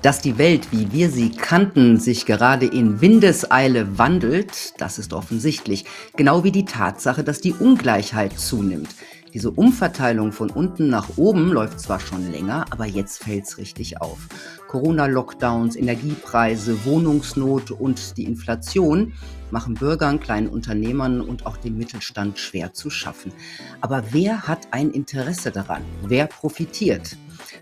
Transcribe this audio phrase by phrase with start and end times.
[0.00, 5.86] Dass die Welt, wie wir sie kannten, sich gerade in Windeseile wandelt, das ist offensichtlich.
[6.16, 8.94] Genau wie die Tatsache, dass die Ungleichheit zunimmt.
[9.34, 14.28] Diese Umverteilung von unten nach oben läuft zwar schon länger, aber jetzt fällt's richtig auf.
[14.68, 19.12] Corona-Lockdowns, Energiepreise, Wohnungsnot und die Inflation
[19.50, 23.32] machen Bürgern, kleinen Unternehmern und auch dem Mittelstand schwer zu schaffen.
[23.80, 25.82] Aber wer hat ein Interesse daran?
[26.06, 27.16] Wer profitiert?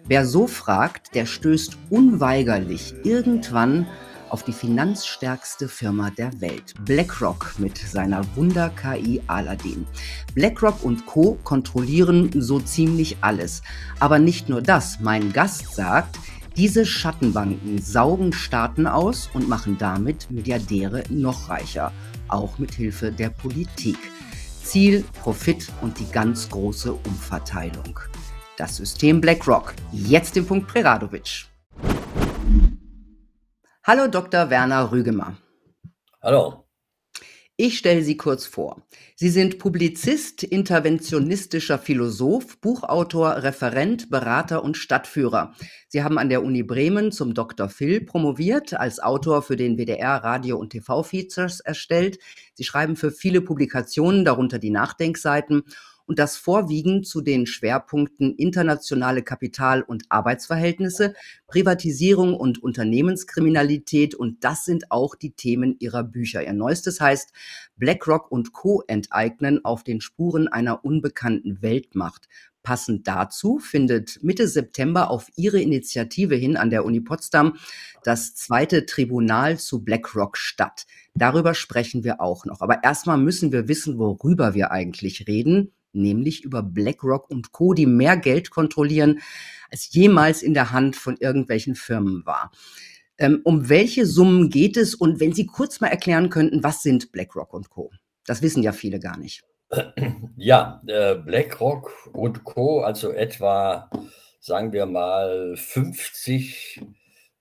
[0.07, 3.87] Wer so fragt, der stößt unweigerlich irgendwann
[4.29, 9.87] auf die finanzstärkste Firma der Welt, BlackRock mit seiner Wunder-KI Aladdin.
[10.35, 11.39] BlackRock und Co.
[11.45, 13.63] kontrollieren so ziemlich alles.
[14.01, 16.19] Aber nicht nur das, mein Gast sagt,
[16.57, 21.93] diese Schattenbanken saugen Staaten aus und machen damit Milliardäre noch reicher,
[22.29, 23.99] auch mit Hilfe der Politik.
[24.63, 28.01] Ziel, Profit und die ganz große Umverteilung.
[28.57, 29.75] Das System BlackRock.
[29.93, 31.45] Jetzt den Punkt Preradovic.
[33.85, 34.49] Hallo Dr.
[34.49, 35.37] Werner Rügemer.
[36.23, 36.65] Hallo.
[37.59, 38.83] Ich stelle Sie kurz vor.
[39.15, 45.55] Sie sind Publizist, interventionistischer Philosoph, Buchautor, Referent, Berater und Stadtführer.
[45.89, 47.69] Sie haben an der Uni Bremen zum Dr.
[47.69, 52.19] Phil promoviert, als Autor für den WDR Radio- und TV-Features erstellt.
[52.55, 55.63] Sie schreiben für viele Publikationen, darunter die Nachdenkseiten
[56.07, 61.15] und das vorwiegend zu den Schwerpunkten internationale Kapital- und Arbeitsverhältnisse,
[61.47, 66.45] Privatisierung und Unternehmenskriminalität und das sind auch die Themen ihrer Bücher.
[66.45, 67.33] Ihr neuestes heißt
[67.77, 68.83] BlackRock und Co.
[68.87, 72.29] enteignen auf den Spuren einer unbekannten Weltmacht.
[72.67, 77.59] Passend dazu findet Mitte September auf Ihre Initiative hin an der Uni Potsdam
[78.03, 80.85] das zweite Tribunal zu BlackRock statt.
[81.15, 82.63] Darüber sprechen wir auch noch.
[82.63, 87.87] Aber erstmal müssen wir wissen, worüber wir eigentlich reden nämlich über BlackRock und Co., die
[87.87, 89.21] mehr Geld kontrollieren,
[89.71, 92.51] als jemals in der Hand von irgendwelchen Firmen war.
[93.19, 94.95] Ähm, um welche Summen geht es?
[94.95, 97.91] Und wenn Sie kurz mal erklären könnten, was sind BlackRock und Co.?
[98.27, 99.43] Das wissen ja viele gar nicht.
[100.37, 103.89] Ja, äh, BlackRock und Co., also etwa,
[104.39, 106.83] sagen wir mal, 50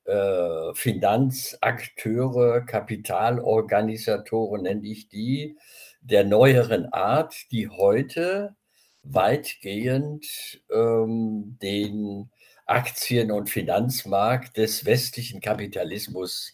[0.05, 5.57] äh, Finanzakteure, Kapitalorganisatoren nenne ich die,
[6.05, 8.55] der neueren Art, die heute
[9.03, 10.25] weitgehend
[10.71, 12.29] ähm, den
[12.65, 16.53] Aktien- und Finanzmarkt des westlichen Kapitalismus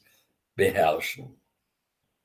[0.56, 1.42] beherrschen.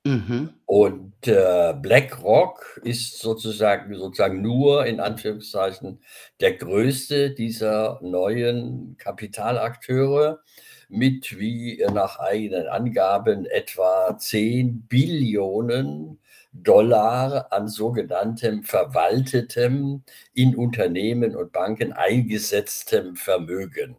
[0.04, 0.50] Mhm.
[0.66, 6.00] Und äh, BlackRock ist sozusagen, sozusagen nur in Anführungszeichen
[6.41, 10.41] der größte dieser neuen Kapitalakteure
[10.88, 16.20] mit, wie nach eigenen Angaben, etwa 10 Billionen
[16.62, 20.03] Dollar an sogenanntem verwaltetem,
[20.33, 23.97] in Unternehmen und Banken eingesetztem Vermögen.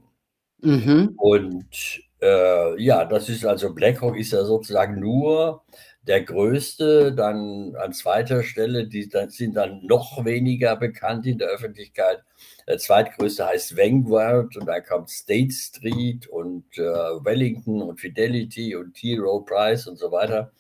[0.62, 1.13] Mhm.
[1.17, 5.63] Und äh, ja, das ist also BlackRock ist ja sozusagen nur
[6.07, 11.50] der größte, dann an zweiter Stelle, die dann, sind dann noch weniger bekannt in der
[11.50, 12.23] Öffentlichkeit.
[12.68, 18.94] Der zweitgrößte heißt Vanguard und da kommt State Street und äh, Wellington und Fidelity und
[18.94, 19.17] T.
[19.17, 20.51] Rowe Price und so weiter.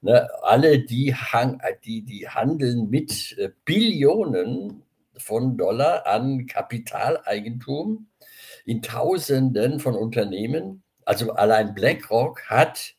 [0.00, 1.14] Ne, alle die,
[1.84, 4.82] die, die handeln mit äh, Billionen
[5.16, 8.06] von Dollar an Kapitaleigentum
[8.64, 10.82] in Tausenden von Unternehmen.
[11.04, 12.94] Also allein BlackRock hat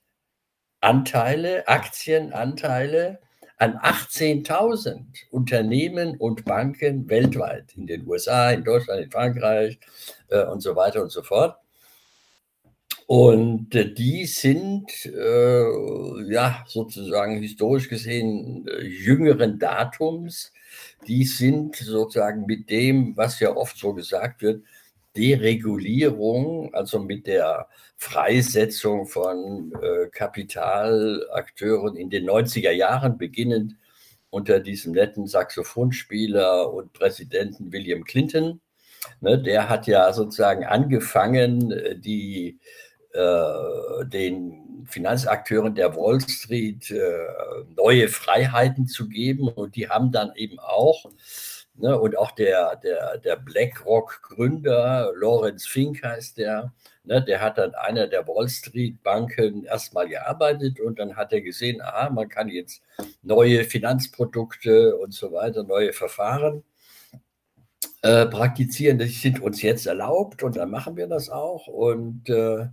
[0.86, 3.20] Anteile, Aktienanteile
[3.58, 5.02] an 18.000
[5.32, 9.80] Unternehmen und Banken weltweit, in den USA, in Deutschland, in Frankreich
[10.30, 11.58] äh, und so weiter und so fort.
[13.08, 20.52] Und äh, die sind äh, ja sozusagen historisch gesehen äh, jüngeren Datums.
[21.08, 24.64] Die sind sozusagen mit dem, was ja oft so gesagt wird,
[25.16, 27.68] Deregulierung, also mit der
[27.98, 33.76] Freisetzung von äh, Kapitalakteuren in den 90er Jahren, beginnend
[34.30, 38.60] unter diesem netten Saxophonspieler und Präsidenten William Clinton.
[39.22, 42.60] Ne, der hat ja sozusagen angefangen, äh, die,
[43.14, 47.28] äh, den Finanzakteuren der Wall Street äh,
[47.76, 49.48] neue Freiheiten zu geben.
[49.48, 51.06] Und die haben dann eben auch
[51.78, 56.72] Ne, und auch der, der, der BlackRock-Gründer, Lawrence Fink heißt der,
[57.04, 61.82] ne, der hat dann einer der Wall Street-Banken erstmal gearbeitet und dann hat er gesehen,
[61.82, 62.82] aha, man kann jetzt
[63.24, 66.64] neue Finanzprodukte und so weiter, neue Verfahren
[68.04, 68.98] äh, praktizieren.
[68.98, 71.68] Die sind uns jetzt erlaubt und dann machen wir das auch.
[71.68, 72.68] Und äh,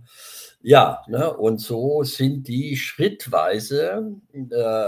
[0.61, 4.85] ja, ne, und so sind die schrittweise äh,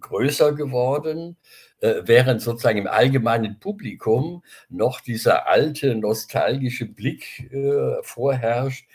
[0.00, 1.38] größer geworden
[1.80, 8.86] äh, während sozusagen im allgemeinen Publikum noch dieser alte nostalgische Blick äh, vorherrscht,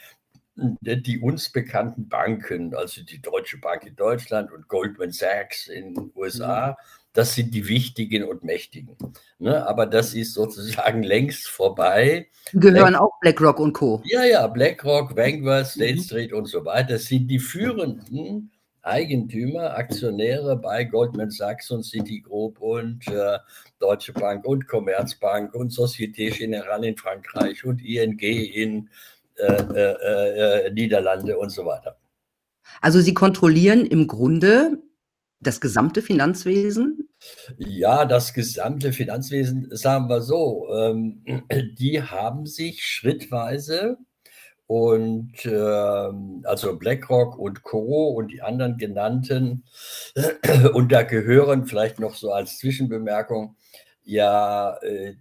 [0.56, 6.12] die uns bekannten Banken, also die Deutsche Bank in Deutschland und Goldman Sachs in den
[6.16, 6.76] USA, mhm.
[7.14, 8.96] das sind die wichtigen und mächtigen.
[9.40, 9.68] Ne?
[9.68, 12.30] Aber das ist sozusagen längst vorbei.
[12.54, 14.02] Gehören Black auch BlackRock und Co.
[14.06, 16.04] Ja, ja, BlackRock, Vanguard, State mhm.
[16.04, 18.52] Street und so weiter sind die führenden
[18.86, 23.40] Eigentümer, Aktionäre bei Goldman Sachs und Citigroup und äh,
[23.80, 28.90] Deutsche Bank und Commerzbank und Société Générale in Frankreich und ING in
[29.38, 31.98] äh, äh, äh, Niederlande und so weiter.
[32.82, 34.78] Also Sie kontrollieren im Grunde
[35.42, 37.10] das gesamte Finanzwesen?
[37.58, 41.24] Ja, das gesamte Finanzwesen, sagen wir so, ähm,
[41.78, 43.98] die haben sich schrittweise
[44.68, 46.12] und äh,
[46.44, 48.10] also BlackRock und Co.
[48.10, 49.64] und die anderen genannten,
[50.74, 53.56] und da gehören vielleicht noch so als Zwischenbemerkung,
[54.04, 55.16] ja, äh,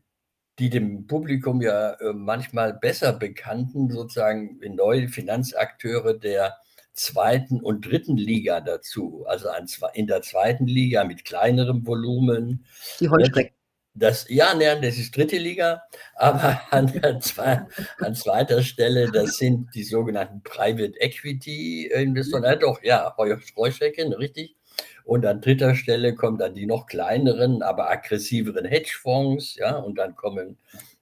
[0.58, 6.56] die dem Publikum ja äh, manchmal besser bekannten, sozusagen neue Finanzakteure der
[6.92, 9.24] zweiten und dritten Liga dazu.
[9.26, 9.48] Also
[9.94, 12.64] in der zweiten Liga mit kleinerem Volumen.
[13.00, 13.54] Die Heuschrecken.
[13.96, 15.82] Das, ja, ne, das ist dritte Liga,
[16.16, 17.66] aber an, zwei,
[17.98, 22.44] an zweiter Stelle, das sind die sogenannten Private Equity Investoren.
[22.44, 23.14] Ja, doch, ja,
[23.56, 24.56] Heuschrecken, richtig.
[25.04, 30.16] Und an dritter Stelle kommen dann die noch kleineren, aber aggressiveren Hedgefonds, ja, und dann
[30.16, 30.58] kommen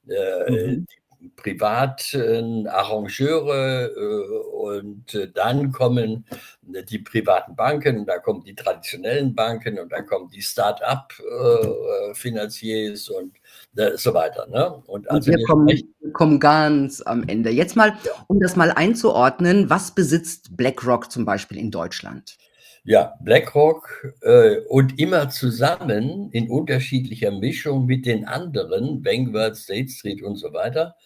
[0.09, 0.87] äh, mhm.
[0.87, 6.27] die privaten Arrangeure äh, und äh, dann kommen
[6.63, 13.33] die privaten Banken da kommen die traditionellen Banken und dann kommen die Start-up-Finanziers äh, und
[13.97, 14.47] so weiter.
[14.49, 14.83] Ne?
[14.87, 17.51] Und, also und wir, kommen, wir kommen ganz am Ende.
[17.51, 17.95] Jetzt mal,
[18.29, 22.37] um das mal einzuordnen, was besitzt BlackRock zum Beispiel in Deutschland?
[22.85, 30.23] Ja, BlackRock äh, und immer zusammen in unterschiedlicher Mischung mit den anderen, Vanguard, State Street
[30.23, 30.97] und so weiter.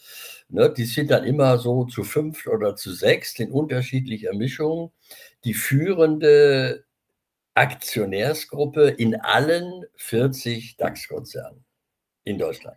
[0.49, 4.93] Ne, die sind dann immer so zu fünf oder zu sechs in unterschiedlicher Mischung.
[5.45, 6.85] Die führende
[7.55, 11.65] Aktionärsgruppe in allen 40 DAX-Konzernen
[12.25, 12.77] in Deutschland.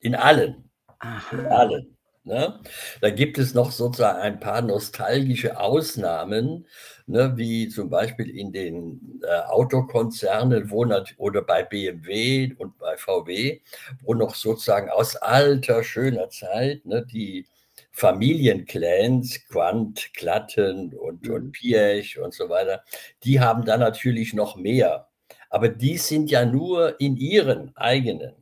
[0.00, 0.70] In allen.
[0.98, 1.36] Aha.
[1.36, 1.96] In allen.
[2.24, 2.60] Ne?
[3.00, 6.66] Da gibt es noch sozusagen ein paar nostalgische Ausnahmen,
[7.06, 10.86] ne, wie zum Beispiel in den äh, Autokonzernen wo
[11.16, 13.60] oder bei BMW und bei VW,
[14.02, 17.46] wo noch sozusagen aus alter, schöner Zeit ne, die
[17.92, 21.52] Familienclans, Quant, Klatten und, und mhm.
[21.52, 22.84] Piech und so weiter,
[23.24, 25.08] die haben da natürlich noch mehr.
[25.48, 28.34] Aber die sind ja nur in ihren eigenen,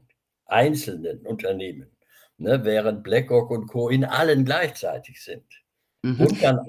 [0.47, 1.91] einzelnen Unternehmen
[2.39, 3.89] ne, während BlackRock und Co.
[3.89, 5.45] in allen gleichzeitig sind.
[6.03, 6.21] Mhm.
[6.21, 6.67] Und, dann,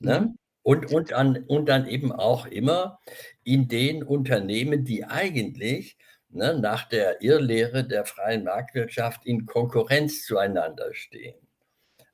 [0.00, 0.38] ne, mhm.
[0.62, 3.00] und, und, an, und dann eben auch immer
[3.44, 5.96] in den Unternehmen, die eigentlich
[6.28, 11.36] ne, nach der Irrlehre der freien Marktwirtschaft in Konkurrenz zueinander stehen.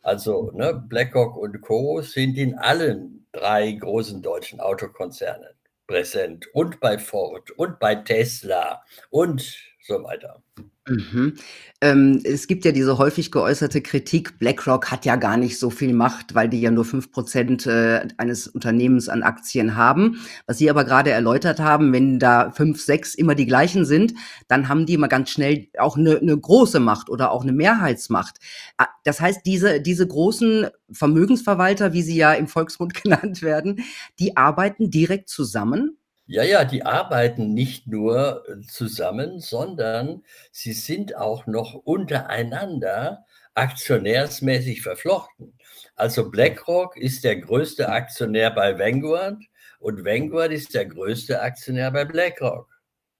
[0.02, 2.00] Also ne, BlackRock und Co.
[2.02, 5.50] sind in allen drei großen deutschen Autokonzernen
[5.86, 10.42] präsent und bei Ford und bei Tesla und so weiter.
[10.88, 11.34] Mhm.
[11.80, 15.92] Ähm, es gibt ja diese häufig geäußerte Kritik, BlackRock hat ja gar nicht so viel
[15.92, 20.18] Macht, weil die ja nur fünf Prozent äh, eines Unternehmens an Aktien haben.
[20.46, 24.14] Was Sie aber gerade erläutert haben, wenn da fünf, sechs immer die gleichen sind,
[24.48, 28.38] dann haben die immer ganz schnell auch eine, eine große Macht oder auch eine Mehrheitsmacht.
[28.76, 33.84] Ah, das heißt, diese, diese großen Vermögensverwalter, wie sie ja im Volksmund genannt werden,
[34.18, 35.97] die arbeiten direkt zusammen
[36.28, 44.82] ja, ja, die arbeiten nicht nur äh, zusammen, sondern sie sind auch noch untereinander aktionärsmäßig
[44.82, 45.58] verflochten.
[45.96, 49.42] Also BlackRock ist der größte Aktionär bei Vanguard
[49.80, 52.68] und Vanguard ist der größte Aktionär bei BlackRock.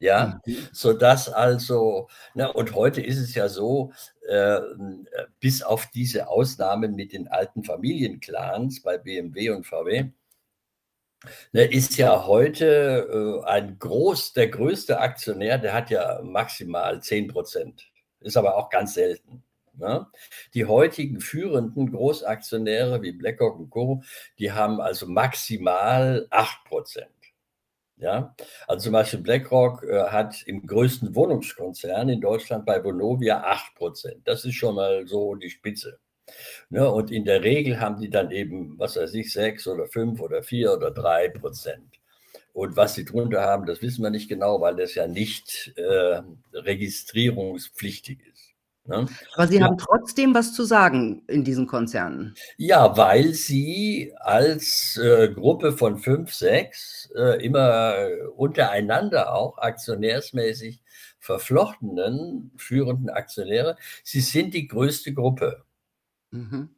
[0.00, 0.68] Ja, mhm.
[0.72, 3.92] so dass also, na, und heute ist es ja so,
[4.28, 4.60] äh,
[5.40, 10.10] bis auf diese Ausnahmen mit den alten Familienclans bei BMW und VW,
[11.52, 17.28] Ne, ist ja heute äh, ein groß, der größte Aktionär, der hat ja maximal 10
[17.28, 17.90] Prozent.
[18.20, 19.42] Ist aber auch ganz selten.
[19.74, 20.06] Ne?
[20.54, 24.02] Die heutigen führenden Großaktionäre wie BlackRock und Co.,
[24.38, 27.10] die haben also maximal 8 Prozent.
[27.96, 28.36] Ja,
[28.68, 34.28] also zum Beispiel BlackRock äh, hat im größten Wohnungskonzern in Deutschland bei Vonovia 8 Prozent.
[34.28, 35.98] Das ist schon mal so die Spitze.
[36.70, 40.20] Ne, und in der Regel haben die dann eben, was weiß ich, sechs oder fünf
[40.20, 41.98] oder vier oder drei Prozent.
[42.52, 46.20] Und was sie drunter haben, das wissen wir nicht genau, weil das ja nicht äh,
[46.52, 48.48] registrierungspflichtig ist.
[48.88, 49.06] Ne?
[49.34, 49.66] Aber Sie ja.
[49.66, 52.34] haben trotzdem was zu sagen in diesen Konzernen.
[52.56, 57.94] Ja, weil Sie als äh, Gruppe von fünf, sechs äh, immer
[58.34, 60.80] untereinander auch aktionärsmäßig
[61.20, 65.64] verflochtenen führenden Aktionäre, Sie sind die größte Gruppe.
[66.30, 66.70] Mhm.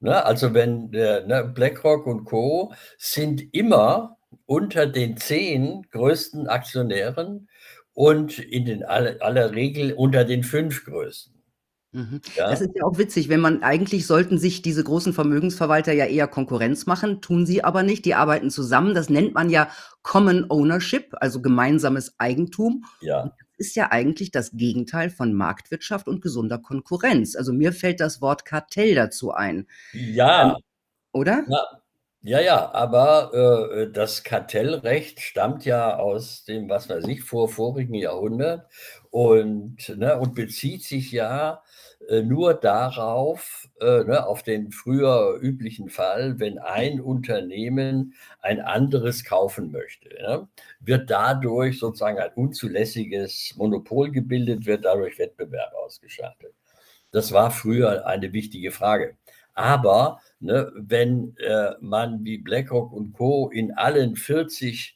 [0.00, 0.24] Ne?
[0.24, 2.72] Also wenn ne, BlackRock und Co.
[2.98, 7.48] sind immer unter den zehn größten Aktionären
[7.94, 11.36] und in den aller, aller Regel unter den fünf größten.
[11.92, 12.20] Mhm.
[12.36, 12.50] Ja.
[12.50, 16.28] Das ist ja auch witzig, wenn man eigentlich sollten sich diese großen Vermögensverwalter ja eher
[16.28, 18.04] Konkurrenz machen, tun sie aber nicht.
[18.04, 18.94] Die arbeiten zusammen.
[18.94, 19.70] Das nennt man ja
[20.02, 22.84] Common Ownership, also gemeinsames Eigentum.
[23.00, 23.22] Ja.
[23.22, 27.36] Und ist ja eigentlich das Gegenteil von Marktwirtschaft und gesunder Konkurrenz.
[27.36, 29.66] Also mir fällt das Wort Kartell dazu ein.
[29.92, 30.50] Ja.
[30.50, 30.56] Ähm,
[31.12, 31.44] oder?
[31.48, 31.82] Ja.
[32.22, 33.32] Ja, ja, aber
[33.72, 38.68] äh, das Kartellrecht stammt ja aus dem, was weiß ich, vor vorigen Jahrhundert
[39.16, 41.62] und, ne, und bezieht sich ja
[42.10, 49.24] äh, nur darauf, äh, ne, auf den früher üblichen Fall, wenn ein Unternehmen ein anderes
[49.24, 50.48] kaufen möchte, ne,
[50.80, 56.52] wird dadurch sozusagen ein unzulässiges Monopol gebildet, wird dadurch Wettbewerb ausgeschaltet.
[57.10, 59.16] Das war früher eine wichtige Frage.
[59.54, 63.48] Aber ne, wenn äh, man wie BlackRock und Co.
[63.48, 64.95] in allen 40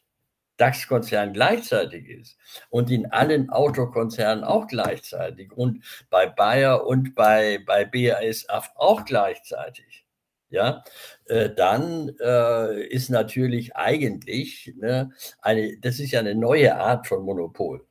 [0.61, 2.37] DAX-Konzern gleichzeitig ist
[2.69, 10.07] und in allen Autokonzernen auch gleichzeitig und bei Bayer und bei, bei BASF auch gleichzeitig,
[10.51, 10.83] ja,
[11.27, 17.23] äh, dann äh, ist natürlich eigentlich ne, eine, das ist ja eine neue Art von
[17.23, 17.87] Monopol.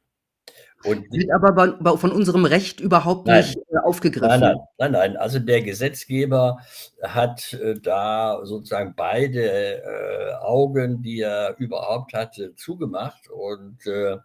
[0.85, 4.39] Und Wird aber von unserem Recht überhaupt nein, nicht äh, aufgegriffen.
[4.39, 6.59] Nein, nein, nein, Also der Gesetzgeber
[7.03, 14.19] hat äh, da sozusagen beide äh, Augen, die er überhaupt hatte, zugemacht und äh,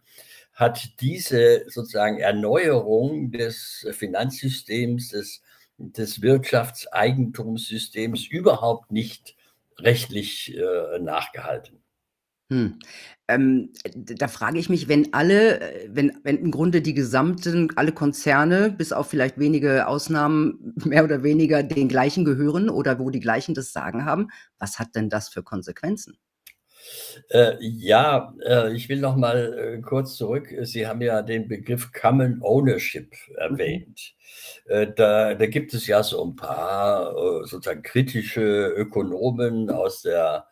[0.52, 5.42] hat diese sozusagen Erneuerung des Finanzsystems, des,
[5.78, 9.34] des Wirtschaftseigentumssystems überhaupt nicht
[9.78, 11.83] rechtlich äh, nachgehalten.
[12.54, 12.78] Hm.
[13.26, 17.90] Ähm, da frage ich mich, wenn alle äh, wenn wenn im Grunde die gesamten alle
[17.92, 23.20] Konzerne, bis auf vielleicht wenige Ausnahmen, mehr oder weniger den gleichen gehören oder wo die
[23.20, 26.16] gleichen das Sagen haben, was hat denn das für Konsequenzen?
[27.30, 30.48] Äh, ja, äh, ich will noch mal äh, kurz zurück.
[30.62, 34.14] Sie haben ja den Begriff Common Ownership erwähnt.
[34.66, 34.94] Mhm.
[34.96, 40.46] Da, da, gibt es ja so ein paar äh, sozusagen kritische Ökonomen aus der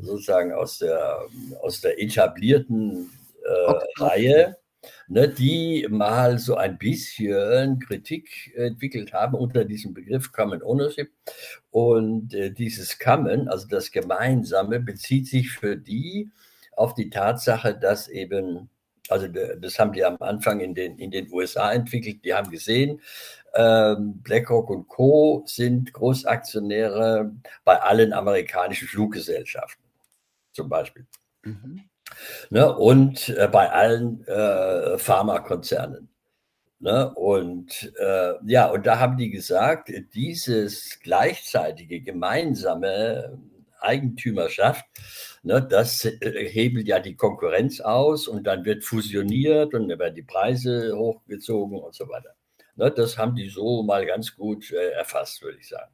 [0.00, 1.26] sozusagen aus der,
[1.60, 3.10] aus der etablierten
[3.44, 4.02] äh.
[4.02, 4.56] Reihe,
[5.08, 11.10] ne, die mal so ein bisschen Kritik entwickelt haben unter diesem Begriff Common Ownership.
[11.70, 16.30] Und äh, dieses Common, also das Gemeinsame, bezieht sich für die
[16.76, 18.70] auf die Tatsache, dass eben
[19.08, 22.24] also das haben die am Anfang in den, in den USA entwickelt.
[22.24, 23.00] Die haben gesehen,
[23.54, 25.44] ähm, BlackRock und Co.
[25.46, 27.32] sind Großaktionäre
[27.64, 29.84] bei allen amerikanischen Fluggesellschaften
[30.52, 31.06] zum Beispiel.
[31.42, 31.87] Mhm.
[32.50, 36.08] Ne, und äh, bei allen äh, Pharmakonzernen.
[36.80, 43.38] Ne, und äh, ja, und da haben die gesagt, dieses gleichzeitige gemeinsame
[43.80, 44.84] Eigentümerschaft,
[45.42, 50.14] ne, das äh, hebelt ja die Konkurrenz aus und dann wird fusioniert und dann werden
[50.14, 52.34] die Preise hochgezogen und so weiter.
[52.76, 55.92] Ne, das haben die so mal ganz gut äh, erfasst, würde ich sagen.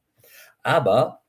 [0.62, 1.23] Aber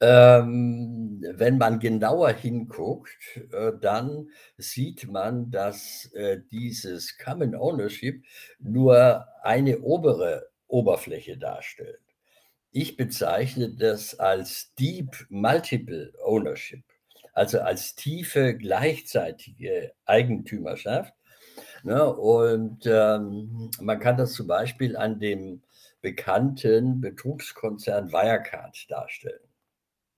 [0.00, 3.10] ähm, wenn man genauer hinguckt,
[3.52, 8.24] äh, dann sieht man, dass äh, dieses Common Ownership
[8.60, 12.00] nur eine obere Oberfläche darstellt.
[12.70, 16.84] Ich bezeichne das als Deep Multiple Ownership,
[17.32, 21.14] also als tiefe gleichzeitige Eigentümerschaft.
[21.82, 22.14] Ne?
[22.14, 25.62] Und ähm, man kann das zum Beispiel an dem
[26.02, 29.47] bekannten Betrugskonzern Wirecard darstellen.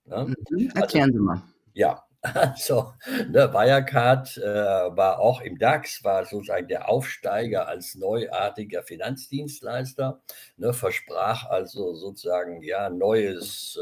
[0.07, 0.35] Ne?
[0.51, 1.43] Mhm, also erklären also, Sie mal.
[1.73, 2.93] Ja, also
[3.29, 10.21] ne, Wirecard äh, war auch im DAX, war sozusagen der Aufsteiger als neuartiger Finanzdienstleister,
[10.57, 13.79] ne, versprach also sozusagen ja neues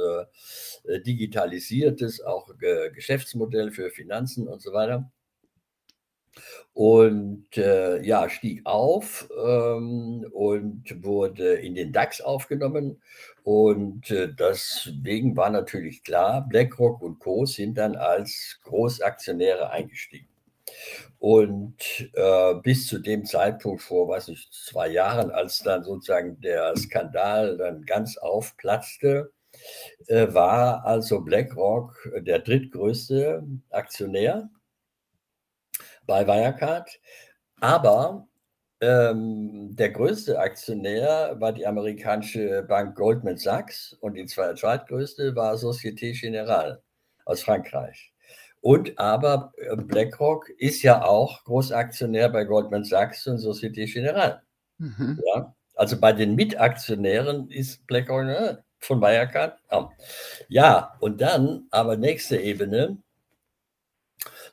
[0.86, 5.10] äh, äh digitalisiertes auch äh, Geschäftsmodell für Finanzen und so weiter
[6.74, 13.02] und äh, ja, stieg auf ähm, und wurde in den DAX aufgenommen.
[13.42, 17.46] Und äh, deswegen war natürlich klar, BlackRock und Co.
[17.46, 20.28] sind dann als Großaktionäre eingestiegen.
[21.18, 21.74] Und
[22.12, 27.56] äh, bis zu dem Zeitpunkt vor, weiß ich, zwei Jahren, als dann sozusagen der Skandal
[27.56, 29.32] dann ganz aufplatzte,
[30.06, 34.48] äh, war also BlackRock der drittgrößte Aktionär
[36.08, 36.98] bei Wirecard.
[37.60, 38.26] Aber
[38.80, 46.12] ähm, der größte Aktionär war die amerikanische Bank Goldman Sachs und die zweitgrößte war Société
[46.12, 46.78] Générale
[47.24, 48.12] aus Frankreich.
[48.60, 54.40] Und aber äh, BlackRock ist ja auch Großaktionär bei Goldman Sachs und Société Générale.
[54.78, 55.20] Mhm.
[55.24, 55.54] Ja?
[55.74, 59.58] Also bei den Mitaktionären ist BlackRock, von Wirecard.
[60.48, 62.98] Ja, und dann aber nächste Ebene.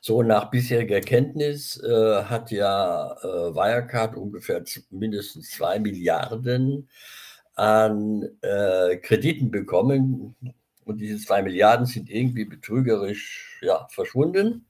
[0.06, 6.88] So nach bisheriger Kenntnis äh, hat ja äh, Wirecard ungefähr mindestens zwei Milliarden
[7.56, 10.36] an äh, Krediten bekommen.
[10.84, 14.66] Und diese zwei Milliarden sind irgendwie betrügerisch ja, verschwunden.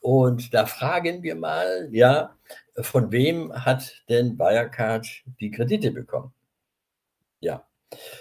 [0.00, 2.36] Und da fragen wir mal, ja,
[2.80, 5.08] von wem hat denn Wirecard
[5.40, 6.32] die Kredite bekommen?
[7.40, 7.66] Ja.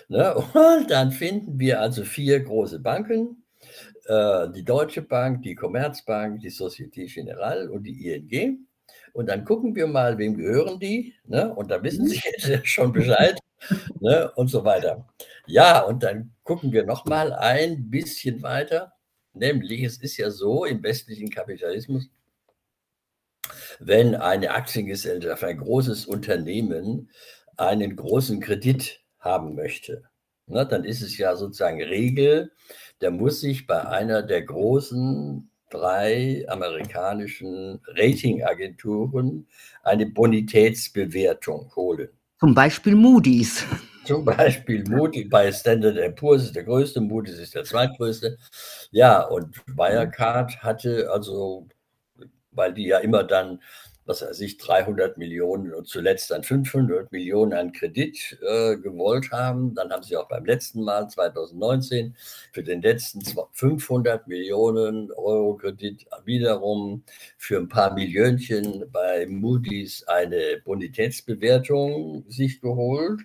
[0.08, 0.34] Ne?
[0.56, 3.44] Und dann finden wir also vier große Banken,
[4.06, 8.68] äh, die Deutsche Bank, die Commerzbank, die Société Générale und die ING.
[9.14, 11.16] Und dann gucken wir mal, wem gehören die?
[11.26, 11.54] Ne?
[11.54, 13.40] Und da wissen Sie jetzt schon Bescheid
[14.00, 14.32] ne?
[14.36, 15.08] und so weiter.
[15.46, 18.94] Ja, und dann gucken wir noch mal ein bisschen weiter.
[19.34, 22.10] Nämlich, es ist ja so im westlichen Kapitalismus,
[23.80, 27.10] wenn eine Aktiengesellschaft, ein großes Unternehmen
[27.56, 30.04] einen großen Kredit haben möchte,
[30.48, 32.52] ne, dann ist es ja sozusagen Regel,
[33.02, 39.48] der muss sich bei einer der großen drei amerikanischen Ratingagenturen
[39.84, 42.10] eine Bonitätsbewertung holen.
[42.40, 43.66] Zum Beispiel Moody's.
[44.06, 48.38] Zum Beispiel Moody bei Standard Poor's ist der größte, Moody's ist der zweitgrößte.
[48.92, 51.68] Ja, und Wirecard hatte also,
[52.52, 53.62] weil die ja immer dann
[54.08, 59.76] was weiß ich, 300 Millionen und zuletzt dann 500 Millionen an Kredit äh, gewollt haben.
[59.76, 62.16] Dann haben sie auch beim letzten Mal, 2019,
[62.54, 63.22] für den letzten
[63.52, 67.04] 500 Millionen Euro Kredit wiederum
[67.38, 73.22] für ein paar Millionchen bei Moody's eine Bonitätsbewertung sich geholt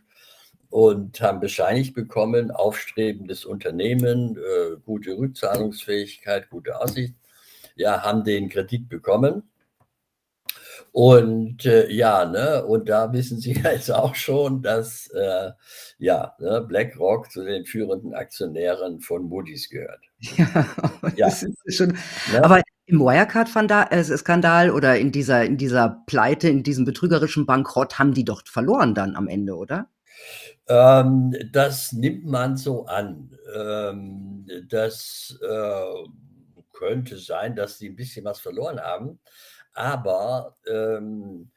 [0.68, 7.14] und haben bescheinigt bekommen, aufstrebendes Unternehmen, äh, gute Rückzahlungsfähigkeit, gute Aussicht.
[7.76, 9.44] Ja, haben den Kredit bekommen
[10.92, 15.52] und äh, ja, ne, und da wissen Sie jetzt auch schon, dass äh,
[15.98, 20.00] ja, ne, BlackRock zu den führenden Aktionären von Moody's gehört.
[20.36, 20.46] Ja,
[21.16, 21.26] ja.
[21.26, 21.98] das ist schon.
[22.32, 22.44] Ne?
[22.44, 28.24] Aber im Wirecard-Skandal oder in dieser, in dieser Pleite, in diesem betrügerischen Bankrott haben die
[28.24, 29.88] doch verloren dann am Ende, oder?
[30.68, 33.36] Ähm, das nimmt man so an.
[33.56, 36.08] Ähm, das äh,
[36.72, 39.18] könnte sein, dass sie ein bisschen was verloren haben.
[39.74, 41.50] Aber ähm,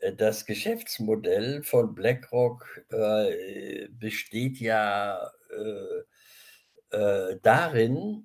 [0.00, 8.24] äh, das Geschäftsmodell von BlackRock äh, besteht ja äh, äh, darin,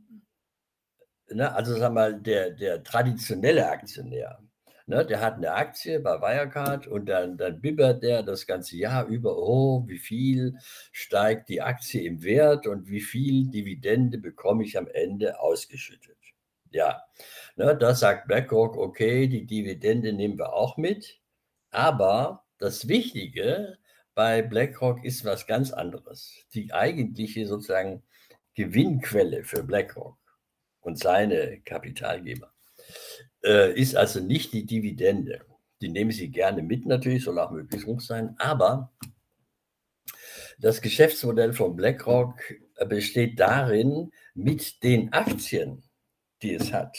[1.30, 4.40] ne, also sag mal, der, der traditionelle Aktionär,
[4.88, 9.06] ne, der hat eine Aktie bei Wirecard und dann, dann bibbert der das ganze Jahr
[9.08, 10.58] über, oh, wie viel
[10.92, 16.18] steigt die Aktie im Wert und wie viel Dividende bekomme ich am Ende ausgeschüttet.
[16.74, 17.04] Ja,
[17.56, 21.20] ne, da sagt BlackRock, okay, die Dividende nehmen wir auch mit.
[21.72, 23.78] Aber das Wichtige
[24.16, 26.34] bei BlackRock ist was ganz anderes.
[26.54, 28.04] Die eigentliche sozusagen
[28.56, 30.18] Gewinnquelle für BlackRock
[30.82, 32.54] und seine Kapitalgeber
[33.44, 35.46] äh, ist also nicht die Dividende.
[35.82, 38.36] Die nehmen sie gerne mit, natürlich, soll auch möglichst hoch sein.
[38.38, 38.94] Aber
[40.60, 42.40] das Geschäftsmodell von BlackRock
[42.88, 45.83] besteht darin, mit den Aktien,
[46.44, 46.98] die es hat,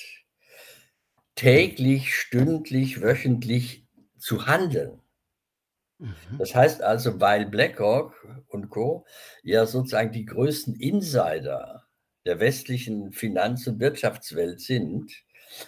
[1.35, 3.87] täglich, stündlich, wöchentlich
[4.19, 5.01] zu handeln.
[5.99, 6.15] Mhm.
[6.39, 9.07] Das heißt also, weil BlackRock und Co.
[9.43, 11.85] ja sozusagen die größten Insider
[12.25, 15.13] der westlichen Finanz- und Wirtschaftswelt sind,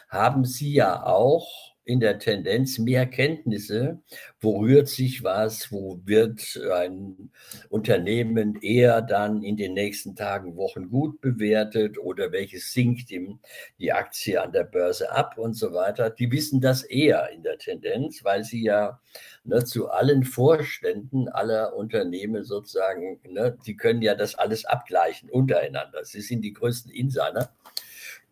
[0.09, 4.03] haben sie ja auch in der Tendenz mehr Kenntnisse,
[4.41, 7.31] wo rührt sich was, wo wird ein
[7.69, 13.39] Unternehmen eher dann in den nächsten Tagen, Wochen gut bewertet oder welches sinkt ihm
[13.79, 16.11] die Aktie an der Börse ab und so weiter.
[16.11, 19.01] Die wissen das eher in der Tendenz, weil sie ja
[19.45, 26.05] ne, zu allen Vorständen aller Unternehmen sozusagen, ne, die können ja das alles abgleichen untereinander.
[26.05, 27.53] Sie sind die größten Insider.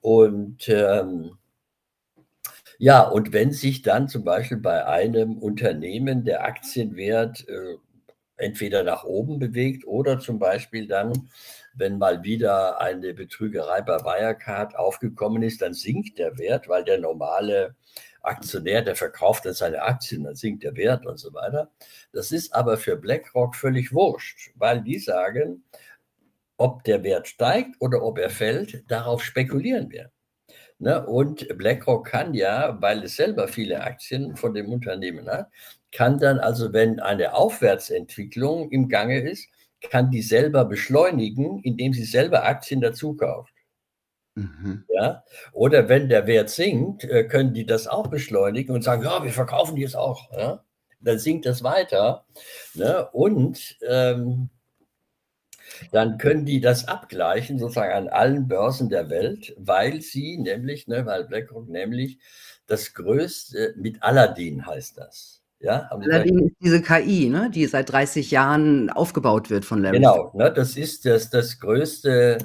[0.01, 1.39] Und ähm,
[2.85, 7.77] ja, und wenn sich dann zum Beispiel bei einem Unternehmen der Aktienwert äh,
[8.37, 11.31] entweder nach oben bewegt oder zum Beispiel dann,
[11.75, 16.99] wenn mal wieder eine Betrügerei bei Wirecard aufgekommen ist, dann sinkt der Wert, weil der
[16.99, 17.75] normale
[18.21, 21.71] Aktionär, der verkauft dann seine Aktien, dann sinkt der Wert und so weiter.
[22.13, 25.65] Das ist aber für BlackRock völlig wurscht, weil die sagen,
[26.59, 30.11] ob der Wert steigt oder ob er fällt, darauf spekulieren wir.
[30.85, 31.07] Ne?
[31.07, 35.49] Und BlackRock kann ja, weil es selber viele Aktien von dem Unternehmen hat,
[35.93, 39.49] kann dann also, wenn eine Aufwärtsentwicklung im Gange ist,
[39.81, 43.55] kann die selber beschleunigen, indem sie selber Aktien dazu kauft.
[44.35, 44.85] Mhm.
[44.91, 45.25] Ja?
[45.53, 49.33] Oder wenn der Wert sinkt, äh, können die das auch beschleunigen und sagen, ja, wir
[49.33, 50.31] verkaufen die jetzt auch.
[50.37, 50.65] Ja?
[51.01, 52.27] Dann sinkt das weiter.
[52.75, 53.09] Ne?
[53.13, 54.51] Und ähm,
[55.93, 61.07] dann können die das abgleichen, sozusagen an allen Börsen der Welt, weil sie nämlich, ne,
[61.07, 62.19] weil BlackRock nämlich
[62.67, 65.43] das größte, mit Aladdin heißt das.
[65.61, 69.99] Ja, Aladdin ist diese KI, ne, die seit 30 Jahren aufgebaut wird von Larry.
[69.99, 72.39] Genau, ne, das ist das, das größte,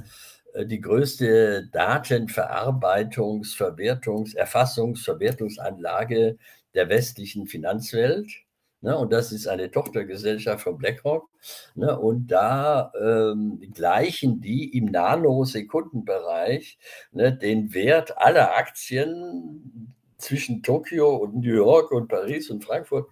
[0.53, 6.37] äh, die größte Datenverarbeitungs-, Verwertungs-, Erfassungs-, Verwertungsanlage
[6.73, 8.31] der westlichen Finanzwelt.
[8.81, 11.29] Ne, und das ist eine Tochtergesellschaft von BlackRock.
[11.75, 16.77] Ne, und da ähm, gleichen die im Nanosekundenbereich
[17.11, 23.09] ne, den Wert aller Aktien zwischen Tokio und New York und Paris und Frankfurt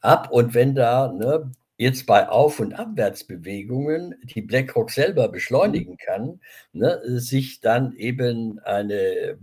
[0.00, 0.30] ab.
[0.30, 6.40] Und wenn da ne, jetzt bei Auf- und Abwärtsbewegungen die BlackRock selber beschleunigen kann,
[6.72, 9.38] ne, sich dann eben eine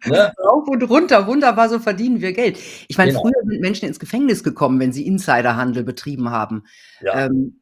[0.06, 0.32] Ne?
[0.38, 2.58] Rauf und runter, wunderbar, so verdienen wir Geld.
[2.86, 3.22] Ich meine, genau.
[3.22, 6.64] früher sind Menschen ins Gefängnis gekommen, wenn sie Insiderhandel betrieben haben.
[7.00, 7.26] Ja.
[7.26, 7.60] Ähm,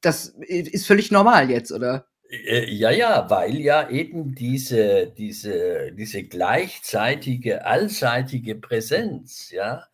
[0.00, 2.06] das ist völlig normal jetzt, oder?
[2.32, 9.84] Äh, ja, ja, weil ja eben diese, diese, diese gleichzeitige, allseitige Präsenz, ja,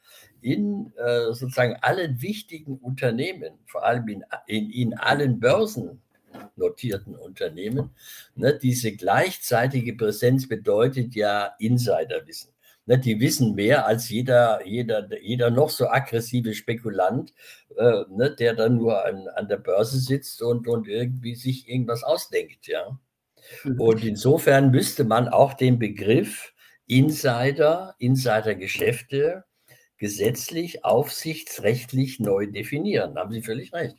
[0.41, 7.91] in äh, sozusagen allen wichtigen Unternehmen, vor allem in, in, in allen börsennotierten Unternehmen,
[8.37, 12.53] ne, diese gleichzeitige Präsenz bedeutet ja Insiderwissen.
[12.89, 17.35] Ne, die wissen mehr als jeder, jeder, jeder noch so aggressive Spekulant,
[17.77, 22.03] äh, ne, der dann nur an, an der Börse sitzt und, und irgendwie sich irgendwas
[22.03, 22.67] ausdenkt.
[22.67, 22.99] Ja?
[23.65, 23.79] Mhm.
[23.79, 26.55] Und insofern müsste man auch den Begriff
[26.87, 29.45] Insider, Insidergeschäfte
[29.99, 33.17] gesetzlich, aufsichtsrechtlich neu definieren.
[33.17, 33.99] Da haben Sie völlig recht.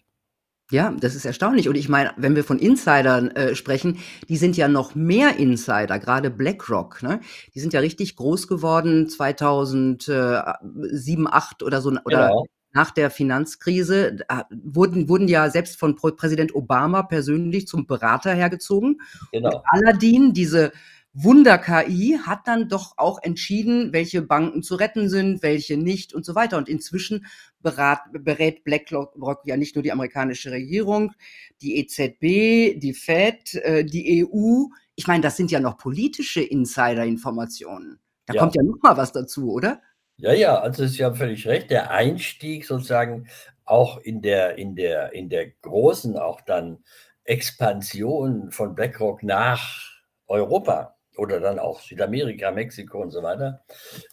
[0.72, 1.68] Ja, das ist erstaunlich.
[1.68, 5.98] Und ich meine, wenn wir von Insidern äh, sprechen, die sind ja noch mehr Insider,
[5.98, 7.02] gerade BlackRock.
[7.02, 7.22] Ne?
[7.56, 12.46] Die sind ja richtig groß geworden 2007, 8 oder so oder genau.
[12.72, 19.02] nach der Finanzkrise da wurden wurden ja selbst von Präsident Obama persönlich zum Berater hergezogen.
[19.32, 19.56] Genau.
[19.56, 20.72] Und Aladdin, diese
[21.14, 26.36] Wunder-KI hat dann doch auch entschieden, welche Banken zu retten sind, welche nicht und so
[26.36, 26.58] weiter.
[26.58, 27.26] Und inzwischen
[27.62, 31.14] berat, berät BlackRock ja nicht nur die amerikanische Regierung,
[31.62, 34.66] die EZB, die Fed, äh, die EU.
[34.96, 38.00] Ich meine, das sind ja noch politische Insider-Informationen.
[38.28, 38.42] Da ja.
[38.42, 39.82] kommt ja noch mal was dazu, oder?
[40.18, 41.72] Ja, ja, also Sie haben völlig recht.
[41.72, 43.28] Der Einstieg sozusagen
[43.66, 46.84] auch in der, in der, in der großen, auch dann
[47.24, 49.90] Expansion von BlackRock nach
[50.28, 53.62] Europa oder dann auch Südamerika, Mexiko und so weiter,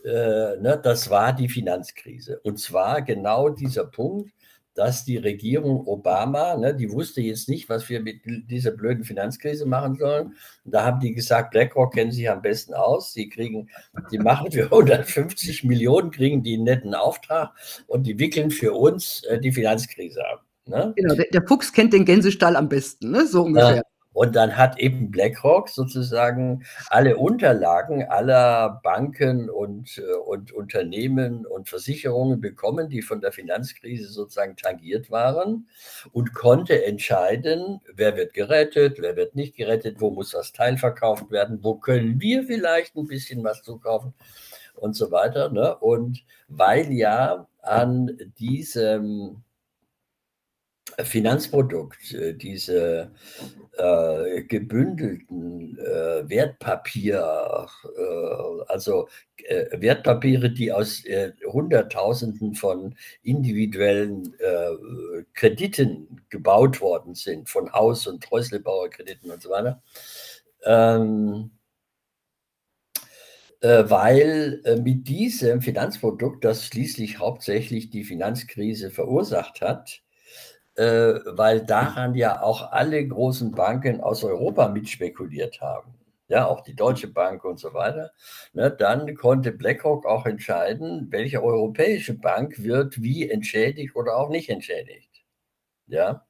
[0.05, 2.40] äh, ne, das war die Finanzkrise.
[2.40, 4.31] Und zwar genau dieser Punkt,
[4.77, 9.66] dass die Regierung Obama, ne, die wusste jetzt nicht, was wir mit dieser blöden Finanzkrise
[9.66, 10.35] machen sollen.
[10.64, 13.12] Und da haben die gesagt, BlackRock kennen sich am besten aus.
[13.12, 13.71] Sie kriegen,
[14.12, 17.55] die machen für 150 Millionen, kriegen die einen netten Auftrag
[17.87, 20.45] und die wickeln für uns äh, die Finanzkrise ab.
[20.66, 20.92] Ne?
[20.97, 23.27] Genau, der, der, Fuchs kennt den Gänsestall am besten, ne?
[23.27, 23.77] so ungefähr.
[23.77, 23.83] Ja.
[24.16, 31.68] Und dann hat eben BlackRock sozusagen alle Unterlagen aller Banken und, äh, und Unternehmen und
[31.68, 35.68] Versicherungen bekommen, die von der Finanzkrise sozusagen tangiert waren
[36.12, 41.31] und konnte entscheiden, wer wird gerettet, wer wird nicht gerettet, wo muss das Teil verkauft
[41.31, 44.14] werden, wo können wir vielleicht ein bisschen was zukaufen
[44.76, 45.50] und so weiter.
[45.50, 45.76] Ne?
[45.76, 49.42] Und weil ja an diesem
[51.04, 53.11] Finanzprodukt, äh, diese
[53.76, 59.09] äh, gebündelten äh, Wertpapier, äh, also
[59.44, 64.35] äh, Wertpapiere, die aus äh, Hunderttausenden von individuellen
[65.35, 69.82] Krediten gebaut worden sind, von Haus- und Häuslebauerkrediten und so weiter.
[70.64, 71.50] Ähm,
[73.61, 80.02] weil mit diesem Finanzprodukt, das schließlich hauptsächlich die Finanzkrise verursacht hat,
[80.77, 85.95] äh, weil daran ja auch alle großen Banken aus Europa mitspekuliert haben.
[86.29, 88.11] Ja, auch die Deutsche Bank und so weiter.
[88.53, 94.51] Ne, dann konnte BlackRock auch entscheiden, welche europäische Bank wird wie entschädigt oder auch nicht
[94.51, 95.11] entschädigt.
[95.89, 96.27] Ja,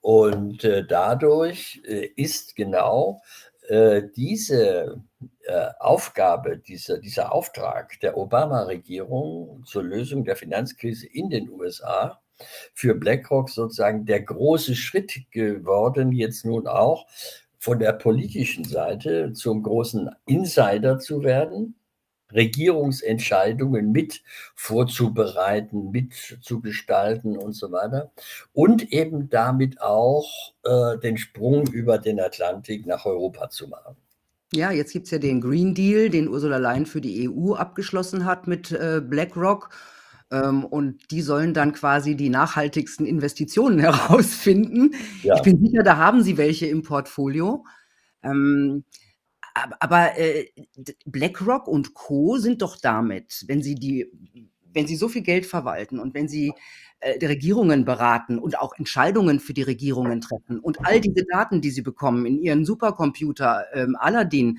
[0.00, 3.22] und äh, dadurch äh, ist genau
[3.68, 5.00] äh, diese
[5.42, 12.20] äh, Aufgabe, dieser, dieser Auftrag der Obama-Regierung zur Lösung der Finanzkrise in den USA
[12.74, 17.06] für BlackRock sozusagen der große Schritt geworden, jetzt nun auch
[17.58, 21.74] von der politischen Seite zum großen Insider zu werden
[22.32, 24.22] Regierungsentscheidungen mit
[24.54, 28.12] vorzubereiten, mitzugestalten und so weiter.
[28.52, 33.96] Und eben damit auch äh, den Sprung über den Atlantik nach Europa zu machen.
[34.52, 38.24] Ja, jetzt gibt es ja den Green Deal, den Ursula Leyen für die EU abgeschlossen
[38.24, 39.70] hat mit äh, BlackRock.
[40.30, 44.94] Ähm, und die sollen dann quasi die nachhaltigsten Investitionen herausfinden.
[45.22, 45.36] Ja.
[45.36, 47.64] Ich bin sicher, da haben sie welche im Portfolio.
[48.22, 48.84] Ähm,
[49.80, 50.50] aber äh,
[51.06, 52.36] BlackRock und Co.
[52.36, 54.10] sind doch damit, wenn sie die,
[54.72, 56.52] wenn sie so viel Geld verwalten und wenn sie
[57.00, 61.62] äh, die Regierungen beraten und auch Entscheidungen für die Regierungen treffen und all diese Daten,
[61.62, 64.58] die sie bekommen, in ihren Supercomputer ähm, Aladdin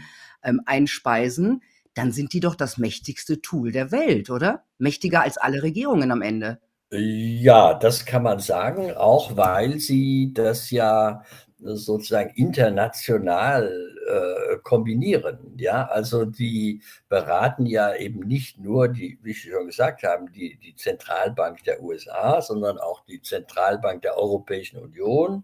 [0.66, 1.62] einspeisen,
[1.98, 4.64] dann sind die doch das mächtigste Tool der Welt, oder?
[4.78, 6.60] Mächtiger als alle Regierungen am Ende.
[6.92, 11.24] Ja, das kann man sagen, auch weil sie das ja
[11.60, 13.70] sozusagen international
[14.08, 15.56] äh, kombinieren.
[15.58, 20.58] Ja, also die beraten ja eben nicht nur die, wie Sie schon gesagt haben, die,
[20.58, 25.44] die Zentralbank der USA, sondern auch die Zentralbank der Europäischen Union.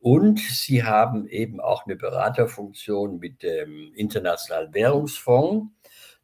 [0.00, 5.68] Und sie haben eben auch eine Beraterfunktion mit dem Internationalen Währungsfonds.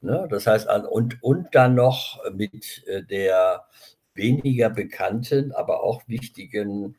[0.00, 0.26] Ne?
[0.30, 3.66] Das heißt, und, und dann noch mit äh, der
[4.14, 6.96] weniger bekannten, aber auch wichtigen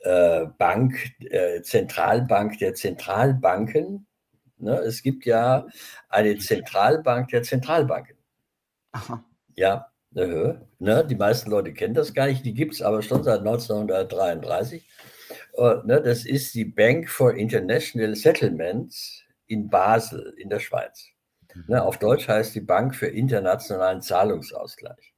[0.00, 4.06] äh, Bank, äh, Zentralbank der Zentralbanken.
[4.58, 4.78] Ne?
[4.78, 5.66] Es gibt ja
[6.08, 8.16] eine Zentralbank der Zentralbanken.
[8.92, 9.24] Aha.
[9.56, 13.40] Ja, ne, die meisten Leute kennen das gar nicht, die gibt es aber schon seit
[13.40, 14.88] 1933.
[15.52, 21.10] Und, ne, das ist die Bank for International Settlements in Basel in der Schweiz.
[21.66, 25.14] Ne, auf Deutsch heißt die Bank für internationalen Zahlungsausgleich.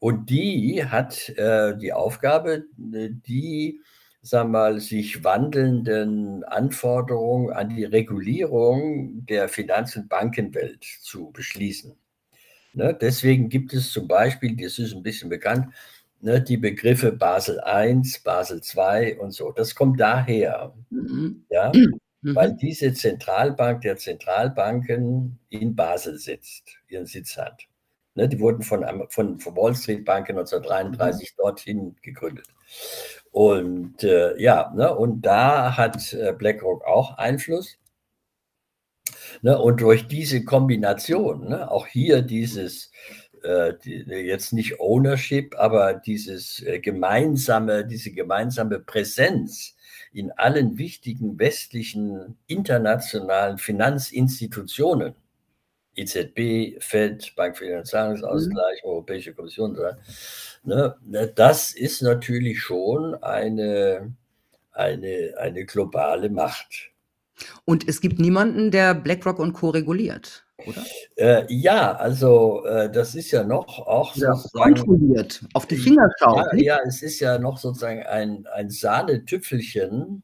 [0.00, 3.80] Und die hat äh, die Aufgabe, die
[4.22, 11.96] sagen wir mal, sich wandelnden Anforderungen an die Regulierung der Finanz- und Bankenwelt zu beschließen.
[12.74, 15.74] Ne, deswegen gibt es zum Beispiel, das ist ein bisschen bekannt,
[16.20, 19.52] ne, die Begriffe Basel I, Basel II und so.
[19.52, 21.44] Das kommt daher, mhm.
[21.50, 21.72] ja,
[22.22, 22.34] mhm.
[22.34, 27.66] weil diese Zentralbank der Zentralbanken in Basel sitzt, ihren Sitz hat.
[28.14, 31.42] Ne, die wurden von, von, von Wall Street Banken 1933 mhm.
[31.42, 32.46] dorthin gegründet.
[33.30, 37.78] Und äh, ja, ne, und da hat äh, BlackRock auch Einfluss.
[39.40, 42.90] Ne, und durch diese Kombination, ne, auch hier dieses,
[43.42, 49.74] äh, die, jetzt nicht Ownership, aber dieses äh, gemeinsame, diese gemeinsame Präsenz
[50.12, 55.14] in allen wichtigen westlichen internationalen Finanzinstitutionen,
[55.94, 58.88] EZB, Fed, Bank für den Zahlungsausgleich, mhm.
[58.88, 59.76] Europäische Kommission,
[60.64, 60.96] ne,
[61.34, 64.14] das ist natürlich schon eine,
[64.72, 66.90] eine, eine globale Macht.
[67.64, 69.70] Und es gibt niemanden, der BlackRock und Co.
[69.70, 70.84] reguliert, oder?
[71.16, 74.74] Äh, ja, also äh, das ist ja noch auch ja, sozusagen.
[74.74, 76.44] Kontrolliert, auf die Finger schauen.
[76.58, 80.22] Ja, ja, es ist ja noch sozusagen ein, ein Sahnetüpfelchen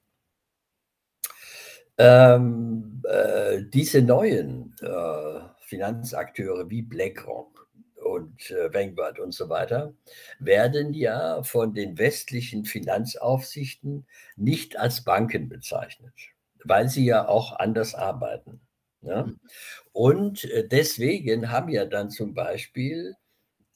[1.98, 9.92] ähm, äh, diese neuen äh, Finanzakteure wie BlackRock und äh, Vanguard und so weiter
[10.38, 16.14] werden ja von den westlichen Finanzaufsichten nicht als Banken bezeichnet,
[16.64, 18.60] weil sie ja auch anders arbeiten.
[19.02, 19.28] Ja?
[19.98, 23.16] Und äh, deswegen haben ja dann zum Beispiel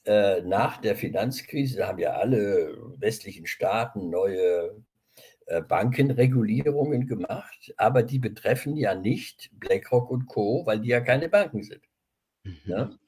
[0.05, 4.73] äh, nach der Finanzkrise, haben ja alle westlichen Staaten neue
[5.47, 11.27] äh, Bankenregulierungen gemacht, aber die betreffen ja nicht BlackRock und Co., weil die ja keine
[11.27, 11.81] Banken sind.
[12.45, 12.57] Mhm.
[12.67, 12.99] Ne?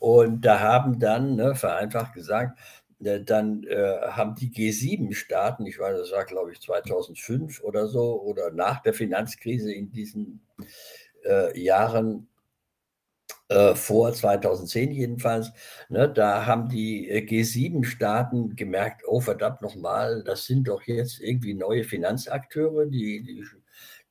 [0.00, 2.58] Und da haben dann, ne, vereinfacht gesagt,
[2.98, 8.20] äh, dann äh, haben die G7-Staaten, ich weiß, das war glaube ich 2005 oder so,
[8.22, 10.44] oder nach der Finanzkrise in diesen
[11.24, 12.28] äh, Jahren,
[13.48, 15.52] äh, vor 2010 jedenfalls,
[15.88, 21.54] ne, da haben die äh, G7-Staaten gemerkt, oh verdammt nochmal, das sind doch jetzt irgendwie
[21.54, 23.44] neue Finanzakteure, die, die,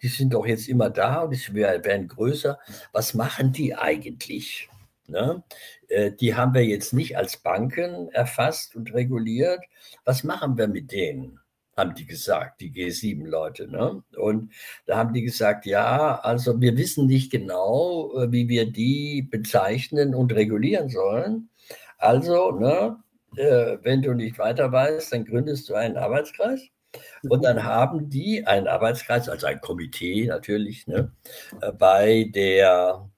[0.02, 2.60] die sind doch jetzt immer da und die werden größer.
[2.93, 4.69] Was machen die eigentlich?
[5.08, 5.43] Ne?
[5.88, 9.63] Äh, die haben wir jetzt nicht als Banken erfasst und reguliert.
[10.04, 11.39] Was machen wir mit denen?
[11.75, 13.67] Haben die gesagt, die G7-Leute.
[13.67, 14.03] Ne?
[14.17, 14.51] Und
[14.85, 20.15] da haben die gesagt, ja, also wir wissen nicht genau, äh, wie wir die bezeichnen
[20.15, 21.49] und regulieren sollen.
[21.97, 22.97] Also, ne,
[23.38, 26.61] äh, wenn du nicht weiter weißt, dann gründest du einen Arbeitskreis
[27.23, 31.11] Und dann haben die einen Arbeitskreis, also ein Komitee natürlich, ne,
[31.61, 33.09] äh, bei der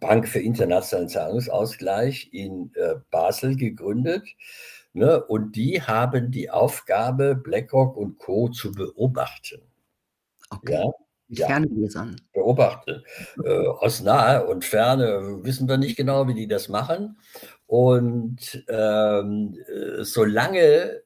[0.00, 4.24] Bank für internationalen Zahlungsausgleich in äh, Basel gegründet.
[4.94, 8.48] Ne, und die haben die Aufgabe, BlackRock und Co.
[8.48, 9.62] zu beobachten.
[10.50, 10.90] Okay.
[11.28, 12.06] Ja, ja.
[12.32, 13.02] Beobachten.
[13.44, 17.18] Äh, aus nahe und ferne wissen wir nicht genau, wie die das machen.
[17.66, 21.02] Und ähm, äh, solange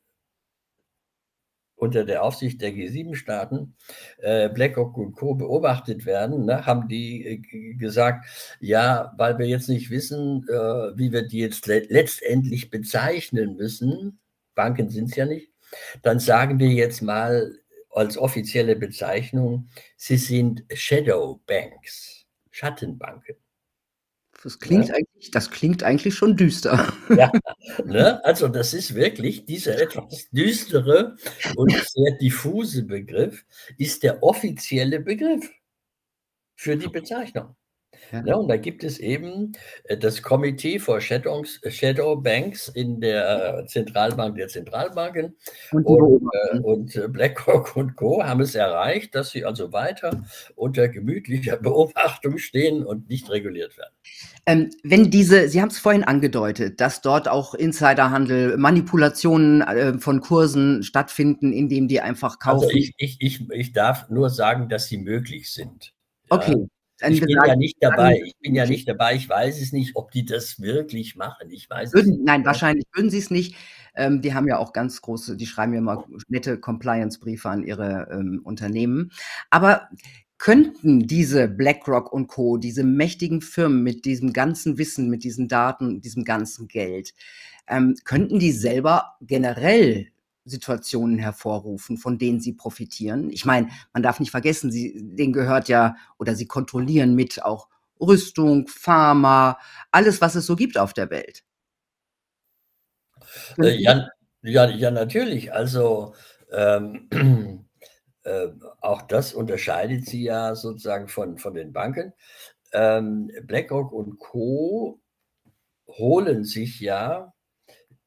[1.77, 3.75] unter der Aufsicht der G7-Staaten
[4.19, 5.35] äh, BlackRock und Co.
[5.35, 8.27] beobachtet werden, ne, haben die äh, gesagt,
[8.61, 10.53] ja, weil wir jetzt nicht wissen, äh,
[10.97, 14.19] wie wir die jetzt le letztendlich bezeichnen müssen,
[14.55, 15.51] Banken sind es ja nicht,
[16.03, 17.59] dann sagen wir jetzt mal
[17.91, 23.37] als offizielle Bezeichnung, sie sind Shadow Banks, Schattenbanken.
[24.43, 24.95] Das klingt, ja.
[24.95, 26.93] eigentlich, das klingt eigentlich schon düster.
[27.09, 27.33] Ja,
[27.85, 28.25] ne?
[28.25, 31.17] also das ist wirklich, dieser etwas düstere
[31.57, 33.45] und sehr diffuse Begriff
[33.79, 35.51] ist der offizielle Begriff
[36.55, 37.57] für die Bezeichnung.
[38.13, 38.23] Ja.
[38.25, 39.53] Ja, und da gibt es eben
[39.85, 45.37] äh, das Komitee for Shadows, Shadow Banks in der Zentralbank der Zentralbanken
[45.73, 48.23] und, und, äh, und, äh, BlackRock und Co.
[48.23, 53.95] haben es erreicht, dass sie also weiter unter gemütlicher Beobachtung stehen und nicht reguliert werden.
[54.47, 60.21] Ähm, wenn diese, Sie haben es vorhin angedeutet, dass dort auch Insiderhandel, Manipulationen äh, von
[60.21, 62.65] Kursen stattfinden, indem die einfach also kaufen.
[62.67, 65.93] Also ich, ich, ich, ich darf nur sagen, dass sie möglich sind.
[66.31, 66.37] Ja.
[67.01, 68.23] Ich bin ja nicht dabei.
[68.25, 69.15] Ich bin ja nicht dabei.
[69.15, 71.51] Ich weiß es nicht, ob die das wirklich machen.
[71.51, 72.27] Ich weiß würden, es nicht.
[72.27, 73.55] Nein, wahrscheinlich würden sie es nicht.
[73.95, 78.09] Ähm, die haben ja auch ganz große, die schreiben ja immer nette Compliance-Briefe an ihre
[78.11, 79.13] ähm, Unternehmen.
[79.51, 79.89] Aber
[80.39, 86.01] könnten diese BlackRock und Co., diese mächtigen Firmen mit diesem ganzen Wissen, mit diesen Daten,
[86.01, 87.15] diesem ganzen Geld,
[87.69, 90.09] ähm, könnten die selber generell
[90.47, 93.31] Situationen hervorrufen, von denen sie profitieren.
[93.31, 97.69] Ich meine, man darf nicht vergessen, sie, denen gehört ja oder sie kontrollieren mit auch
[98.01, 99.59] Rüstung, Pharma,
[99.91, 101.45] alles, was es so gibt auf der Welt.
[103.59, 104.09] Äh, ja,
[104.43, 105.53] ja, ja, natürlich.
[105.53, 106.15] Also
[106.53, 107.09] ähm,
[108.23, 108.49] äh,
[108.81, 112.13] auch das unterscheidet sie ja sozusagen von, von den Banken.
[112.73, 115.01] Ähm, BlackRock und Co.
[115.89, 117.33] holen sich ja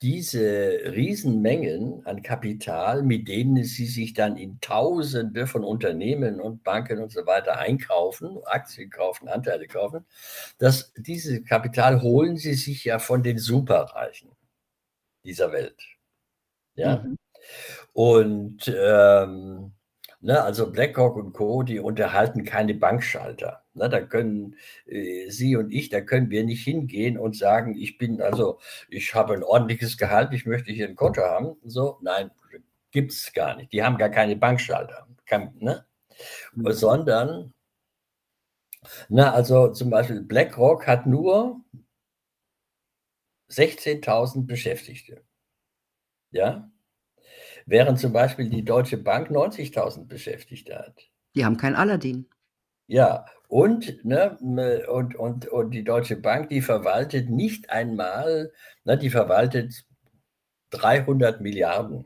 [0.02, 7.00] diese Riesenmengen an Kapital, mit denen sie sich dann in Tausende von Unternehmen und Banken
[7.00, 10.06] und so weiter einkaufen, Aktien kaufen, Anteile kaufen,
[10.58, 14.32] dass dieses Kapital holen sie sich ja von den Superreichen
[15.24, 15.82] dieser Welt.
[16.76, 16.98] Ja.
[16.98, 17.18] Mhm.
[17.94, 19.74] Und ähm,
[20.22, 23.64] Ne, also BlackRock und Co., die unterhalten keine Bankschalter.
[23.80, 27.98] Ne, da können äh, Sie und ich, da können wir nicht hingehen und sagen, ich
[27.98, 31.56] bin, also ich habe ein ordentliches Gehalt, ich möchte hier ein Konto haben.
[31.64, 32.30] So, nein,
[32.92, 33.72] gibt es gar nicht.
[33.72, 35.08] Die haben gar keine Bankschalter.
[35.26, 35.86] Kann, ne?
[36.54, 36.72] Mhm.
[36.74, 37.54] Sondern,
[39.08, 41.62] na, also zum Beispiel BlackRock hat nur
[43.50, 45.24] 16.000 Beschäftigte.
[46.32, 46.70] Ja,
[47.66, 51.10] während zum Beispiel die Deutsche Bank 90.000 Beschäftigte hat.
[51.34, 52.28] Die haben kein Aladdin.
[52.88, 54.38] Ja, und, ne,
[54.88, 59.86] und, und, und die Deutsche Bank, die verwaltet nicht einmal, ne, die verwaltet
[60.70, 62.06] 300 Milliarden.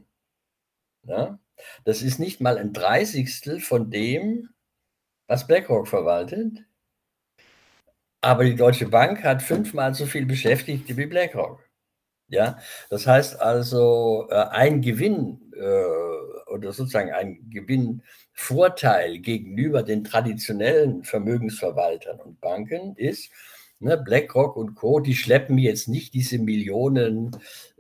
[1.03, 1.37] Ne?
[1.83, 4.49] Das ist nicht mal ein Dreißigstel von dem,
[5.27, 6.63] was BlackRock verwaltet.
[8.21, 11.59] Aber die Deutsche Bank hat fünfmal so viel Beschäftigte wie BlackRock.
[12.29, 12.57] Ja,
[12.89, 16.22] das heißt also, äh, ein Gewinn äh,
[16.53, 23.31] oder sozusagen ein Gewinnvorteil gegenüber den traditionellen Vermögensverwaltern und Banken ist,
[23.79, 27.31] ne, BlackRock und Co., die schleppen jetzt nicht diese Millionen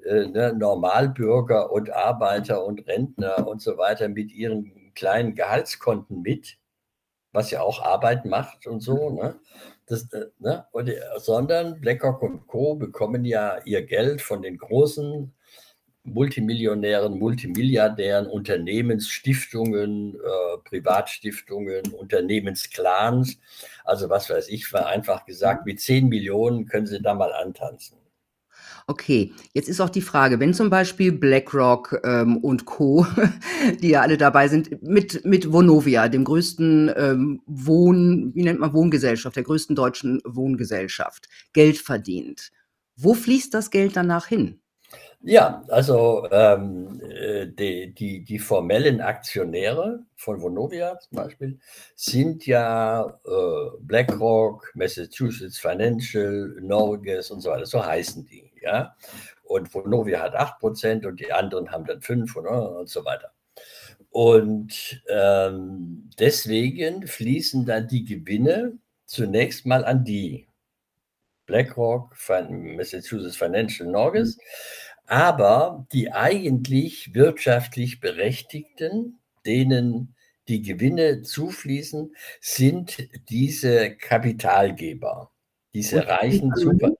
[0.03, 6.57] äh, ne, Normalbürger und Arbeiter und Rentner und so weiter mit ihren kleinen Gehaltskonten mit,
[7.31, 9.35] was ja auch Arbeit macht und so, ne?
[9.85, 10.65] Das, äh, ne?
[10.71, 12.75] Und, äh, sondern BlackRock und Co.
[12.75, 15.33] bekommen ja ihr Geld von den großen
[16.03, 23.39] Multimillionären, Multimilliardären, Unternehmensstiftungen, äh, Privatstiftungen, Unternehmensclans.
[23.85, 27.97] Also was weiß ich, vereinfacht gesagt, mit 10 Millionen können Sie da mal antanzen.
[28.85, 33.07] Okay, jetzt ist auch die Frage, wenn zum Beispiel BlackRock ähm, und Co.,
[33.81, 38.73] die ja alle dabei sind, mit, mit Vonovia, dem größten ähm, Wohn, wie nennt man
[38.73, 42.51] Wohngesellschaft, der größten deutschen Wohngesellschaft, Geld verdient.
[42.97, 44.59] Wo fließt das Geld danach hin?
[45.25, 51.59] Ja, also ähm, äh, die, die, die formellen Aktionäre von Vonovia zum Beispiel
[51.95, 58.51] sind ja äh, BlackRock, Massachusetts Financial, Norges und so weiter, so heißen die.
[58.61, 58.97] Ja?
[59.45, 63.31] Und Vonovia hat 8% und die anderen haben dann 5% und, und so weiter.
[64.09, 68.73] Und ähm, deswegen fließen dann die Gewinne
[69.05, 70.47] zunächst mal an die
[71.45, 72.15] BlackRock,
[72.49, 74.37] Massachusetts Financial Norges,
[75.07, 80.15] aber die eigentlich wirtschaftlich Berechtigten, denen
[80.47, 85.31] die Gewinne zufließen, sind diese Kapitalgeber,
[85.73, 86.91] diese Und reichen Super.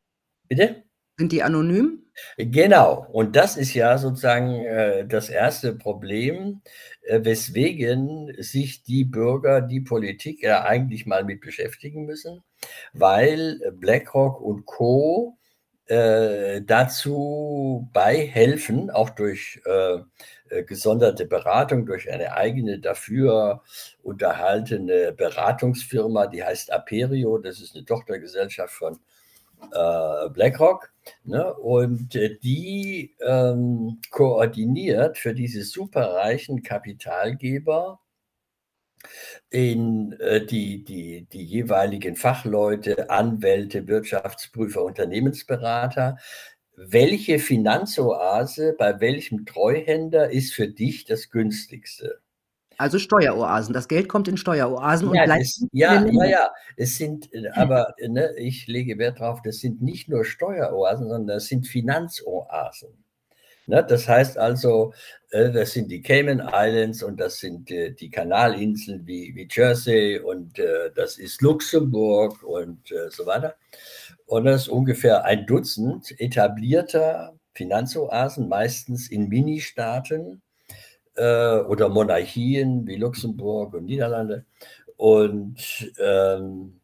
[0.47, 0.83] Bitte?
[1.17, 2.03] Sind die anonym?
[2.37, 6.61] Genau, und das ist ja sozusagen äh, das erste Problem,
[7.01, 12.43] äh, weswegen sich die Bürger, die Politik ja eigentlich mal mit beschäftigen müssen,
[12.93, 15.37] weil BlackRock und Co.
[15.87, 19.97] Äh, dazu beihelfen, auch durch äh,
[20.49, 23.61] äh, gesonderte Beratung, durch eine eigene dafür
[24.01, 28.99] unterhaltene Beratungsfirma, die heißt Aperio, das ist eine Tochtergesellschaft von
[29.73, 30.93] äh, BlackRock.
[31.25, 31.53] Ne?
[31.53, 37.99] Und äh, die ähm, koordiniert für diese superreichen Kapitalgeber
[39.49, 46.17] in äh, die, die, die jeweiligen Fachleute, Anwälte, Wirtschaftsprüfer, Unternehmensberater.
[46.75, 52.19] Welche Finanzoase bei welchem Treuhänder ist für dich das günstigste?
[52.77, 53.73] Also Steueroasen.
[53.73, 55.41] Das Geld kommt in Steueroasen ja, und bleibt.
[55.43, 56.51] Es, ja, ja, ja.
[56.75, 61.35] Es sind, äh, aber ne, ich lege Wert darauf, das sind nicht nur Steueroasen, sondern
[61.35, 63.02] das sind Finanzoasen.
[63.67, 64.93] Ne, das heißt also,
[65.31, 70.19] äh, das sind die Cayman Islands und das sind äh, die Kanalinseln wie, wie Jersey
[70.19, 70.59] und
[70.95, 73.55] das ist Luxemburg und so weiter.
[74.25, 80.41] Und das ist ungefähr ein Dutzend etablierter Finanzoasen, meistens in Ministaaten
[81.15, 84.45] äh, oder Monarchien wie Luxemburg und Niederlande.
[84.97, 86.79] Und ähm,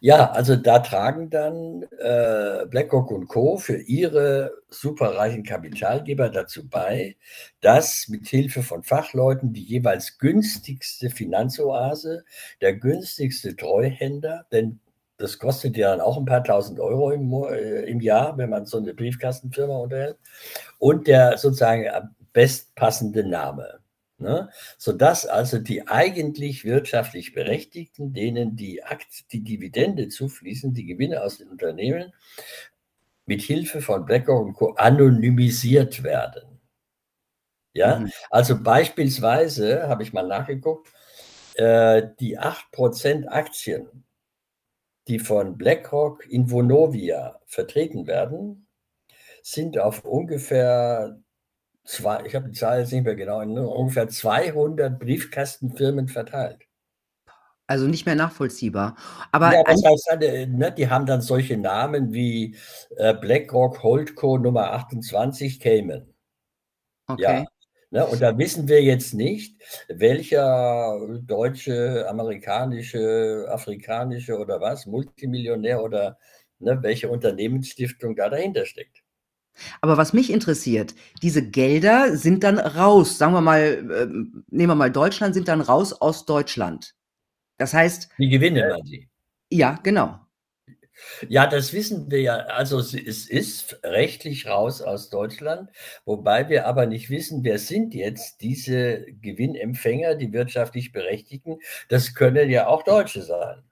[0.00, 3.58] ja, also da tragen dann äh, BlackRock und Co.
[3.58, 7.16] für ihre superreichen Kapitalgeber dazu bei,
[7.60, 12.24] dass mit Hilfe von Fachleuten die jeweils günstigste Finanzoase,
[12.60, 14.80] der günstigste Treuhänder, denn
[15.18, 18.66] das kostet ja dann auch ein paar tausend Euro im, äh, im Jahr, wenn man
[18.66, 20.18] so eine Briefkastenfirma unterhält,
[20.78, 21.86] und der sozusagen
[22.32, 23.80] bestpassende Name.
[24.18, 24.48] Ne?
[24.78, 31.38] Sodass also die eigentlich wirtschaftlich Berechtigten, denen die, Akt, die Dividende zufließen, die Gewinne aus
[31.38, 32.12] den Unternehmen,
[33.26, 34.72] mit Hilfe von BlackRock und Co.
[34.74, 36.60] anonymisiert werden.
[37.74, 38.10] Ja, mhm.
[38.30, 40.88] also beispielsweise habe ich mal nachgeguckt,
[41.56, 44.04] äh, die 8% Aktien,
[45.08, 48.66] die von BlackRock in Vonovia vertreten werden,
[49.42, 51.20] sind auf ungefähr
[51.86, 56.66] zwei, ich habe die Zahl jetzt nicht mehr genau, ungefähr 200 Briefkastenfirmen verteilt.
[57.68, 58.96] Also nicht mehr nachvollziehbar.
[59.32, 62.56] Aber ja, das heißt, ne, die haben dann solche Namen wie
[62.96, 66.06] äh, BlackRock Holdco Nummer 28 Cayman.
[67.08, 67.22] Okay.
[67.22, 67.44] Ja,
[67.90, 76.18] ne, und da wissen wir jetzt nicht, welcher deutsche, amerikanische, afrikanische oder was, Multimillionär oder
[76.60, 79.02] ne, welche Unternehmensstiftung da dahinter steckt.
[79.80, 84.06] Aber was mich interessiert, diese Gelder sind dann raus, sagen wir mal, äh,
[84.50, 86.94] nehmen wir mal Deutschland, sind dann raus aus Deutschland.
[87.58, 88.10] Das heißt.
[88.18, 89.08] Die Gewinne, äh, Sie.
[89.50, 90.20] Ja, genau.
[91.28, 92.36] Ja, das wissen wir ja.
[92.36, 95.70] Also es ist rechtlich raus aus Deutschland,
[96.04, 101.58] wobei wir aber nicht wissen, wer sind jetzt diese Gewinnempfänger, die wirtschaftlich Berechtigten.
[101.88, 103.62] Das können ja auch Deutsche sein.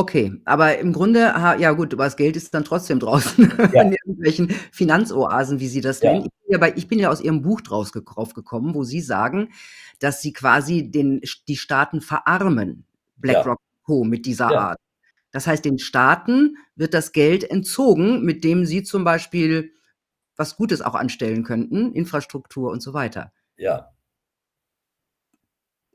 [0.00, 1.18] Okay, aber im Grunde,
[1.58, 3.82] ja gut, aber das Geld ist dann trotzdem draußen ja.
[3.82, 6.10] in irgendwelchen Finanzoasen, wie Sie das ja.
[6.10, 6.24] nennen.
[6.24, 9.50] Ich bin, ja bei, ich bin ja aus Ihrem Buch draus gekommen, wo Sie sagen,
[9.98, 12.86] dass Sie quasi den, die Staaten verarmen,
[13.16, 13.80] BlackRock ja.
[13.82, 14.04] Co.
[14.04, 14.78] mit dieser Art.
[15.32, 19.74] Das heißt, den Staaten wird das Geld entzogen, mit dem sie zum Beispiel
[20.34, 23.34] was Gutes auch anstellen könnten, Infrastruktur und so weiter.
[23.58, 23.90] Ja.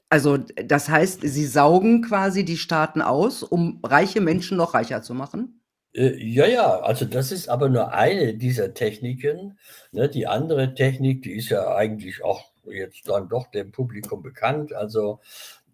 [0.09, 5.13] Also, das heißt, sie saugen quasi die Staaten aus, um reiche Menschen noch reicher zu
[5.13, 5.61] machen?
[5.93, 9.57] Äh, ja, ja, also das ist aber nur eine dieser Techniken.
[9.91, 10.09] Ne?
[10.09, 14.73] Die andere Technik, die ist ja eigentlich auch jetzt dann doch dem Publikum bekannt.
[14.73, 15.19] Also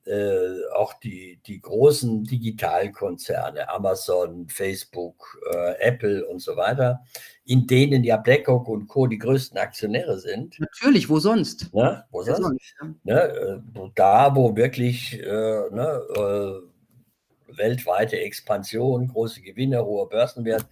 [0.06, 7.02] äh, auch die, die großen Digitalkonzerne, Amazon, Facebook, äh, Apple und so weiter,
[7.46, 9.08] in denen ja BlackRock und Co.
[9.08, 10.60] die größten Aktionäre sind.
[10.60, 11.74] Natürlich, wo sonst?
[11.74, 12.04] Ne?
[12.12, 12.42] Wo sonst?
[12.42, 12.94] sonst ja.
[13.04, 13.22] ne?
[13.22, 20.66] Äh, da, wo wirklich äh, ne, äh, weltweite Expansion, große Gewinne, hoher Börsenwert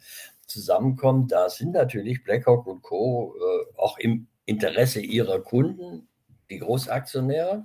[0.47, 3.35] zusammenkommen, da sind natürlich BlackRock und Co.
[3.37, 6.07] Äh, auch im Interesse ihrer Kunden
[6.49, 7.63] die Großaktionäre.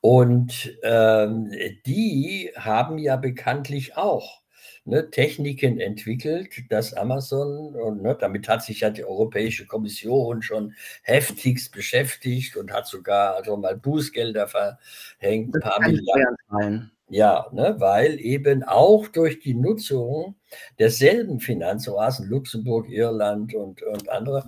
[0.00, 1.52] Und ähm,
[1.86, 4.42] die haben ja bekanntlich auch
[4.88, 10.74] ne, Techniken entwickelt, dass Amazon, und ne, damit hat sich ja die Europäische Kommission schon
[11.02, 16.90] heftigst beschäftigt und hat sogar also mal Bußgelder verhängt, ein paar Milliarden.
[17.10, 20.34] Ja, ne, weil eben auch durch die Nutzung
[20.78, 24.44] derselben Finanzoasen, Luxemburg, Irland und, und andere,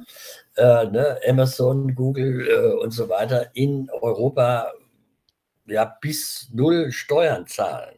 [0.56, 4.72] äh, ne, Amazon, Google äh, und so weiter, in Europa
[5.66, 7.96] ja bis null Steuern zahlen.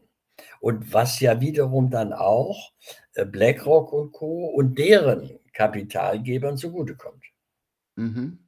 [0.60, 2.72] Und was ja wiederum dann auch
[3.14, 4.46] äh, BlackRock und Co.
[4.46, 7.24] und deren Kapitalgebern zugutekommt.
[7.96, 8.41] Mhm.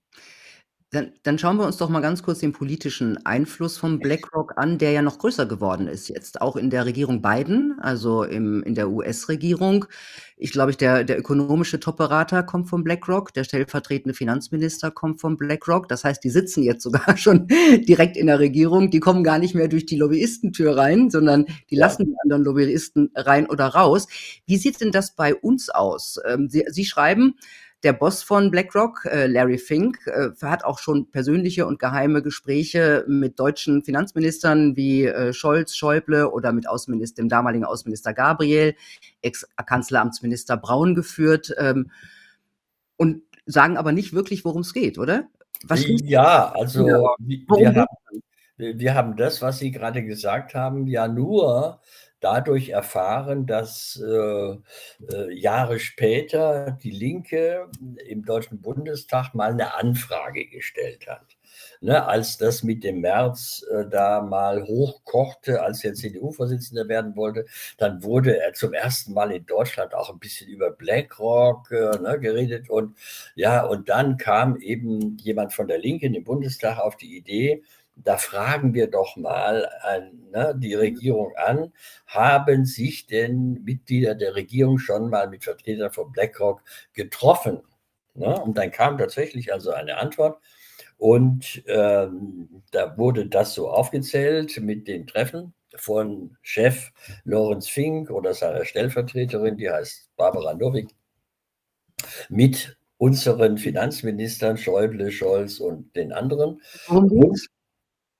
[0.94, 4.78] Dann, dann, schauen wir uns doch mal ganz kurz den politischen Einfluss von BlackRock an,
[4.78, 8.76] der ja noch größer geworden ist jetzt, auch in der Regierung Biden, also im, in
[8.76, 9.86] der US-Regierung.
[10.36, 15.88] Ich glaube, der, der ökonomische Top-Berater kommt von BlackRock, der stellvertretende Finanzminister kommt von BlackRock.
[15.88, 18.92] Das heißt, die sitzen jetzt sogar schon direkt in der Regierung.
[18.92, 21.86] Die kommen gar nicht mehr durch die Lobbyistentür rein, sondern die ja.
[21.86, 24.06] lassen die anderen Lobbyisten rein oder raus.
[24.46, 26.20] Wie sieht denn das bei uns aus?
[26.24, 27.34] Ähm, Sie, Sie schreiben,
[27.84, 33.04] der Boss von BlackRock, äh, Larry Fink, äh, hat auch schon persönliche und geheime Gespräche
[33.06, 38.74] mit deutschen Finanzministern wie äh, Scholz, Schäuble oder mit Außenminister, dem damaligen Außenminister Gabriel,
[39.22, 41.90] Ex-Kanzleramtsminister Braun geführt ähm,
[42.96, 45.28] und sagen aber nicht wirklich, worum es geht, oder?
[45.64, 47.00] Was ja, also ja.
[47.18, 47.86] Wir, haben,
[48.56, 51.80] wir haben das, was Sie gerade gesagt haben, ja nur
[52.24, 54.56] dadurch erfahren, dass äh,
[55.12, 57.68] äh, Jahre später die Linke
[58.08, 61.36] im Deutschen Bundestag mal eine Anfrage gestellt hat.
[61.80, 67.44] Ne, als das mit dem März äh, da mal hochkochte, als er CDU-Vorsitzender werden wollte,
[67.76, 72.18] dann wurde er zum ersten Mal in Deutschland auch ein bisschen über BlackRock äh, ne,
[72.18, 72.96] geredet und
[73.34, 77.62] ja, und dann kam eben jemand von der Linken im Bundestag auf die Idee,
[77.96, 81.72] da fragen wir doch mal an, ne, die Regierung an,
[82.06, 87.62] haben sich denn Mitglieder der Regierung schon mal mit Vertretern von BlackRock getroffen?
[88.14, 88.40] Ne?
[88.40, 90.40] Und dann kam tatsächlich also eine Antwort.
[90.98, 96.90] Und ähm, da wurde das so aufgezählt mit den Treffen von Chef
[97.24, 100.88] Lorenz Fink oder seiner Stellvertreterin, die heißt Barbara Nowik,
[102.28, 106.62] mit unseren Finanzministern Schäuble, Scholz und den anderen.
[106.88, 107.48] Und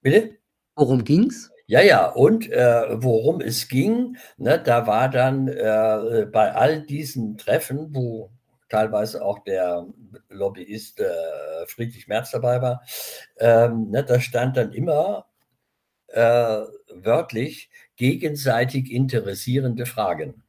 [0.05, 0.36] Bitte?
[0.76, 1.50] Worum ging's?
[1.66, 7.38] Ja, ja, und äh, worum es ging, ne, da war dann äh, bei all diesen
[7.38, 8.30] Treffen, wo
[8.68, 9.86] teilweise auch der
[10.28, 12.82] Lobbyist äh, Friedrich Merz dabei war,
[13.38, 15.26] ähm, ne, da stand dann immer
[16.09, 20.42] äh, wörtlich gegenseitig interessierende Fragen.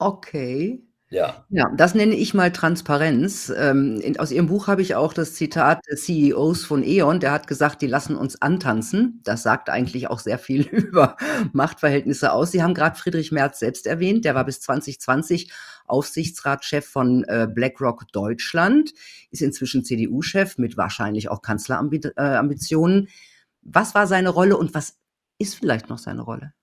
[0.00, 0.82] Okay.
[1.08, 1.44] Ja.
[1.50, 3.52] Ja, das nenne ich mal Transparenz.
[3.56, 7.30] Ähm, in, aus Ihrem Buch habe ich auch das Zitat des CEOs von E.ON, der
[7.30, 9.20] hat gesagt, die lassen uns antanzen.
[9.22, 11.16] Das sagt eigentlich auch sehr viel über
[11.52, 12.50] Machtverhältnisse aus.
[12.50, 15.52] Sie haben gerade Friedrich Merz selbst erwähnt, der war bis 2020
[15.86, 18.92] Aufsichtsratschef von äh, BlackRock Deutschland,
[19.30, 23.08] ist inzwischen CDU-Chef mit wahrscheinlich auch Kanzlerambitionen.
[23.62, 24.96] Was war seine Rolle und was
[25.38, 26.55] ist vielleicht noch seine Rolle?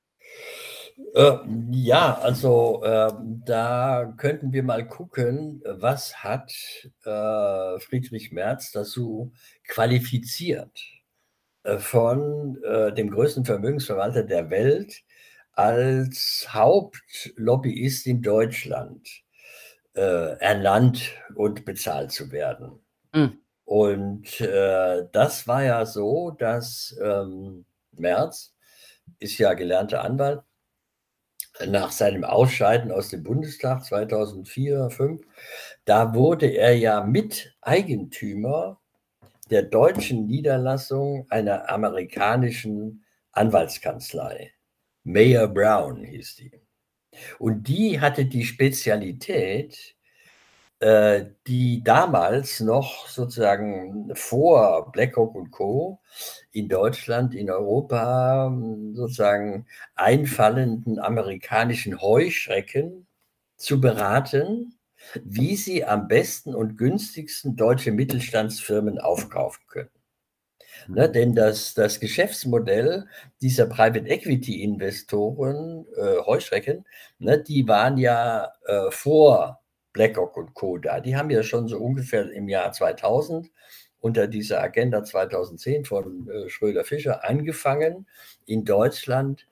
[1.16, 1.38] Äh,
[1.72, 3.12] ja, also äh,
[3.46, 6.52] da könnten wir mal gucken, was hat
[7.06, 9.32] äh, Friedrich Merz dazu
[9.68, 10.80] qualifiziert,
[11.64, 15.02] äh, von äh, dem größten Vermögensverwalter der Welt
[15.54, 19.08] als Hauptlobbyist in Deutschland
[19.96, 22.80] ernannt und bezahlt zu werden.
[23.14, 23.38] Mhm.
[23.64, 28.56] Und das war ja so, dass ähm, Merz
[29.20, 30.42] ist ja gelernter Anwalt
[31.68, 35.22] nach seinem Ausscheiden aus dem Bundestag 2004, 2005,
[35.86, 38.80] da wurde er ja Miteigentümer
[39.50, 44.54] der deutschen Niederlassung einer amerikanischen Anwaltskanzlei.
[45.04, 46.52] Mayor Brown hieß die.
[47.40, 49.93] Und die hatte die Spezialität,
[51.48, 56.00] die damals noch sozusagen vor BlackRock und Co.
[56.52, 58.54] in Deutschland, in Europa
[58.94, 59.66] sozusagen
[59.96, 63.08] einfallenden amerikanischen Heuschrecken
[63.56, 64.78] zu beraten,
[65.24, 69.90] wie sie am besten und günstigsten deutsche Mittelstandsfirmen aufkaufen können.
[70.88, 73.08] Ne, denn das, das Geschäftsmodell
[73.42, 76.86] dieser Private Equity Investoren, äh, Heuschrecken,
[77.20, 79.63] ne, die waren ja äh, vor
[79.94, 80.78] BlackRock und Co.
[80.78, 81.00] da.
[81.00, 83.50] Die haben ja schon so ungefähr im Jahr 2000
[84.00, 88.06] unter dieser Agenda 2010 von äh, Schröder-Fischer angefangen,
[88.46, 89.48] in Deutschland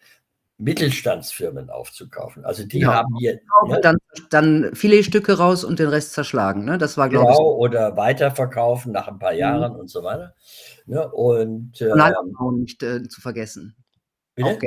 [0.57, 2.45] Mittelstandsfirmen aufzukaufen.
[2.45, 3.39] Also die ja, haben hier.
[3.67, 3.97] Ja, dann,
[4.29, 6.65] dann viele Stücke raus und den Rest zerschlagen.
[6.65, 6.77] Ne?
[6.77, 7.57] Das war, glaube genau, ich.
[7.57, 9.39] Oder weiterverkaufen nach ein paar mhm.
[9.39, 9.79] Jahren mhm.
[9.79, 10.35] und so weiter.
[10.85, 11.09] Ne?
[11.11, 11.93] Und, äh,
[12.59, 13.75] nicht äh, zu vergessen.
[14.35, 14.59] Bitte?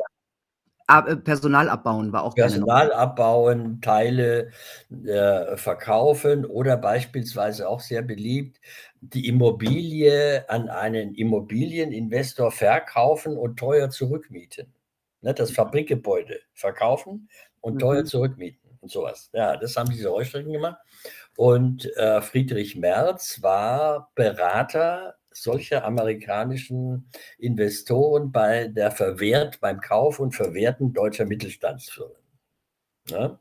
[0.86, 4.50] Äh, Personal abbauen war auch Personal abbauen, Teile
[4.90, 8.60] äh, verkaufen oder beispielsweise auch sehr beliebt,
[9.00, 14.74] die Immobilie an einen Immobilieninvestor verkaufen und teuer zurückmieten.
[15.22, 17.30] Ne, das Fabrikgebäude verkaufen
[17.62, 18.06] und teuer mhm.
[18.06, 19.30] zurückmieten und sowas.
[19.32, 20.76] Ja, das haben diese Heuschrecken gemacht.
[21.36, 30.32] Und äh, Friedrich Merz war Berater solcher amerikanischen Investoren bei der Verwehrt, beim Kauf und
[30.32, 32.16] Verwerten deutscher Mittelstandsfirmen.
[33.10, 33.38] Ne?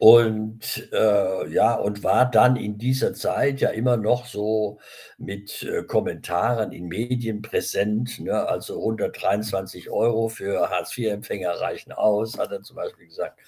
[0.00, 4.78] Und äh, ja, und war dann in dieser Zeit ja immer noch so
[5.18, 8.20] mit äh, Kommentaren in Medien präsent.
[8.20, 8.46] Ne?
[8.46, 13.40] Also 123 Euro für Hartz-IV-Empfänger reichen aus, hat er zum Beispiel gesagt.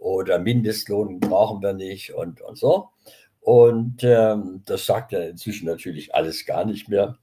[0.00, 2.90] Oder Mindestlohn brauchen wir nicht und, und so.
[3.42, 7.18] Und ähm, das sagt er inzwischen natürlich alles gar nicht mehr.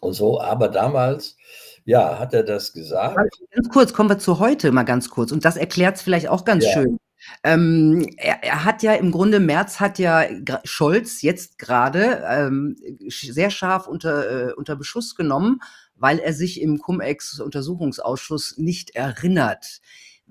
[0.00, 1.36] Und so, aber damals,
[1.84, 3.18] ja, hat er das gesagt.
[3.50, 5.30] Ganz kurz, kommen wir zu heute mal ganz kurz.
[5.30, 6.72] Und das erklärt es vielleicht auch ganz ja.
[6.72, 6.98] schön.
[7.44, 10.24] Ähm, er, er, hat ja im Grunde, März hat ja
[10.64, 12.76] Scholz jetzt gerade ähm,
[13.08, 15.60] sehr scharf unter, äh, unter Beschuss genommen,
[15.94, 19.80] weil er sich im Cum-Ex-Untersuchungsausschuss nicht erinnert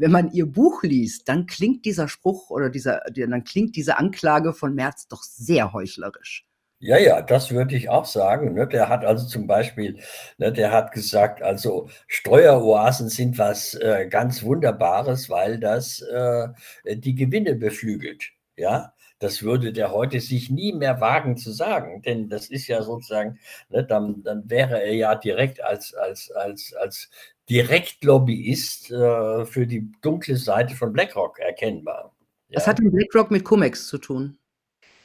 [0.01, 4.51] wenn man ihr Buch liest, dann klingt dieser Spruch oder dieser, dann klingt diese Anklage
[4.51, 6.47] von Merz doch sehr heuchlerisch.
[6.79, 8.55] Ja, ja, das würde ich auch sagen.
[8.55, 8.67] Ne?
[8.67, 9.99] Der hat also zum Beispiel,
[10.39, 16.47] ne, der hat gesagt, also Steueroasen sind was äh, ganz Wunderbares, weil das äh,
[16.95, 18.31] die Gewinne beflügelt.
[18.57, 22.81] Ja, das würde der heute sich nie mehr wagen zu sagen, denn das ist ja
[22.81, 27.09] sozusagen, ne, dann, dann wäre er ja direkt als, als, als, als
[27.49, 32.13] Direktlobbyist äh, für die dunkle Seite von BlackRock erkennbar.
[32.49, 32.57] Ja.
[32.57, 34.37] Was hat denn BlackRock mit Cumex zu tun?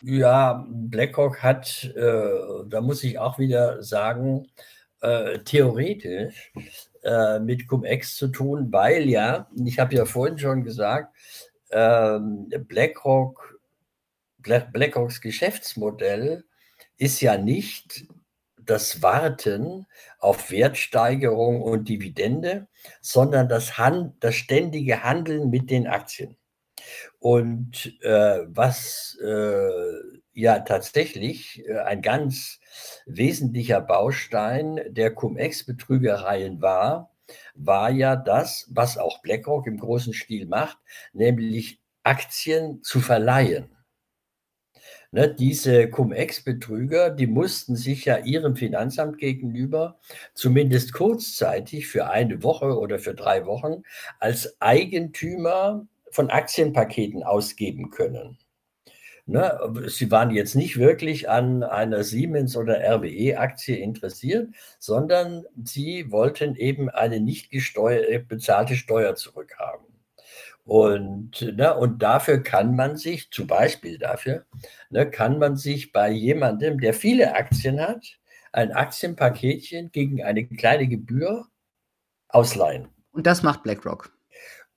[0.03, 4.49] Ja, BlackRock hat, äh, da muss ich auch wieder sagen,
[5.01, 6.53] äh, theoretisch
[7.03, 11.15] äh, mit Cum-Ex zu tun, weil ja, ich habe ja vorhin schon gesagt,
[11.71, 13.56] ähm, BlackRock,
[14.47, 16.45] BlackRocks Geschäftsmodell
[16.97, 18.07] ist ja nicht
[18.59, 19.87] das Warten
[20.19, 22.67] auf Wertsteigerung und Dividende,
[23.01, 26.37] sondern das, Hand, das ständige Handeln mit den Aktien.
[27.19, 32.61] Und äh, was äh, ja tatsächlich äh, ein ganz
[33.07, 37.11] wesentlicher Baustein der Cum-Ex-Betrügereien war,
[37.55, 40.79] war ja das, was auch BlackRock im großen Stil macht,
[41.13, 43.76] nämlich Aktien zu verleihen.
[45.17, 49.99] Ne, diese Cum-Ex-Betrüger, die mussten sich ja ihrem Finanzamt gegenüber
[50.35, 53.83] zumindest kurzzeitig für eine Woche oder für drei Wochen
[54.21, 58.37] als Eigentümer von Aktienpaketen ausgeben können.
[59.25, 66.57] Ne, sie waren jetzt nicht wirklich an einer Siemens- oder RWE-Aktie interessiert, sondern sie wollten
[66.57, 67.51] eben eine nicht
[68.29, 69.96] bezahlte Steuer zurückhaben.
[70.67, 74.47] Und, ne, und dafür kann man sich, zum Beispiel dafür,
[74.91, 78.19] ne, kann man sich bei jemandem, der viele Aktien hat,
[78.53, 81.47] ein Aktienpaketchen gegen eine kleine Gebühr
[82.29, 82.89] ausleihen.
[83.13, 84.13] Und das macht BlackRock.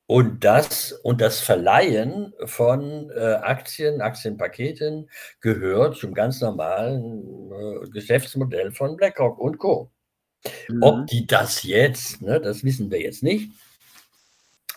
[0.05, 5.09] Und das, und das Verleihen von äh, Aktien, Aktienpaketen
[5.41, 9.91] gehört zum ganz normalen äh, Geschäftsmodell von BlackRock und Co.
[10.67, 10.83] Mhm.
[10.83, 13.51] Ob die das jetzt, ne, das wissen wir jetzt nicht,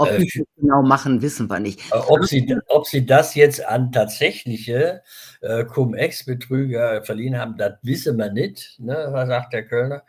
[0.02, 1.80] ob äh, die das genau machen, wissen wir nicht.
[1.92, 5.02] Äh, ob sie, ob sie das jetzt an tatsächliche
[5.40, 10.02] äh, Cum-Ex-Betrüger verliehen haben, das wissen wir nicht, ne, sagt der Kölner.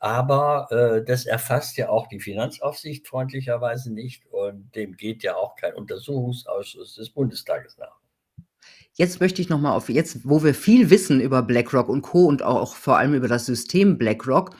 [0.00, 5.56] Aber äh, das erfasst ja auch die Finanzaufsicht freundlicherweise nicht und dem geht ja auch
[5.56, 7.98] kein Untersuchungsausschuss des Bundestages nach.
[8.96, 12.26] Jetzt möchte ich nochmal auf, jetzt, wo wir viel wissen über BlackRock und Co.
[12.26, 14.54] und auch vor allem über das System BlackRock,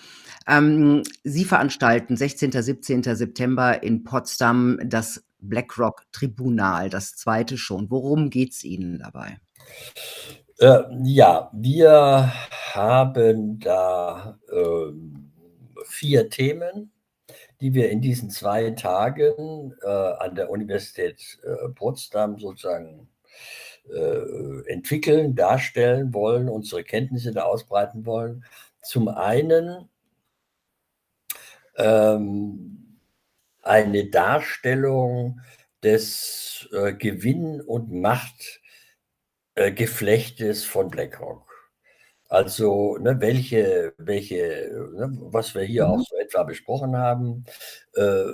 [0.47, 2.53] ähm, Sie veranstalten 16.
[2.53, 3.03] 17.
[3.03, 7.90] September in Potsdam das BlackRock Tribunal, das zweite schon.
[7.90, 9.38] Worum geht es Ihnen dabei?
[10.59, 12.32] Äh, ja, wir
[12.72, 14.92] haben da äh,
[15.84, 16.92] vier Themen,
[17.61, 23.09] die wir in diesen zwei Tagen äh, an der Universität äh, Potsdam sozusagen
[23.92, 28.45] äh, entwickeln, darstellen wollen, unsere Kenntnisse da ausbreiten wollen.
[28.82, 29.88] Zum einen
[31.77, 32.99] ähm,
[33.62, 35.41] eine Darstellung
[35.83, 41.45] des äh, Gewinn- und Machtgeflechtes äh, von BlackRock.
[42.29, 45.93] Also, ne, welche, welche, ne, was wir hier mhm.
[45.93, 47.45] auch so etwa besprochen haben,
[47.95, 48.25] äh,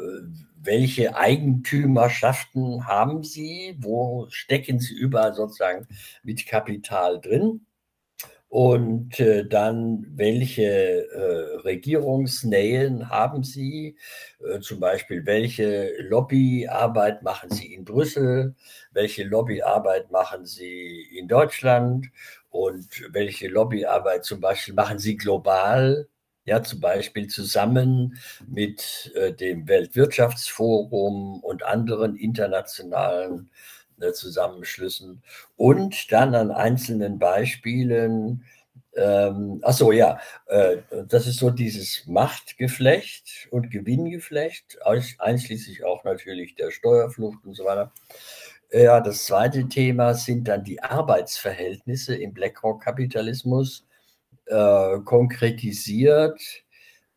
[0.62, 5.86] welche Eigentümerschaften haben Sie, wo stecken Sie überall sozusagen
[6.22, 7.66] mit Kapital drin?
[8.50, 13.96] Und äh, dann, welche äh, Regierungsnähen haben Sie?
[14.44, 18.56] Äh, zum Beispiel, welche Lobbyarbeit machen Sie in Brüssel?
[18.90, 22.08] Welche Lobbyarbeit machen Sie in Deutschland?
[22.50, 26.08] Und welche Lobbyarbeit zum Beispiel machen Sie global?
[26.44, 33.50] Ja, zum Beispiel zusammen mit äh, dem Weltwirtschaftsforum und anderen internationalen
[34.00, 35.22] äh, Zusammenschlüssen
[35.56, 38.44] und dann an einzelnen Beispielen,
[38.96, 44.78] ähm, achso, ja, äh, das ist so dieses Machtgeflecht und Gewinngeflecht,
[45.18, 47.92] einschließlich auch natürlich der Steuerflucht und so weiter.
[48.72, 53.84] Ja, das zweite Thema sind dann die Arbeitsverhältnisse im BlackRock-Kapitalismus,
[54.46, 56.40] äh, konkretisiert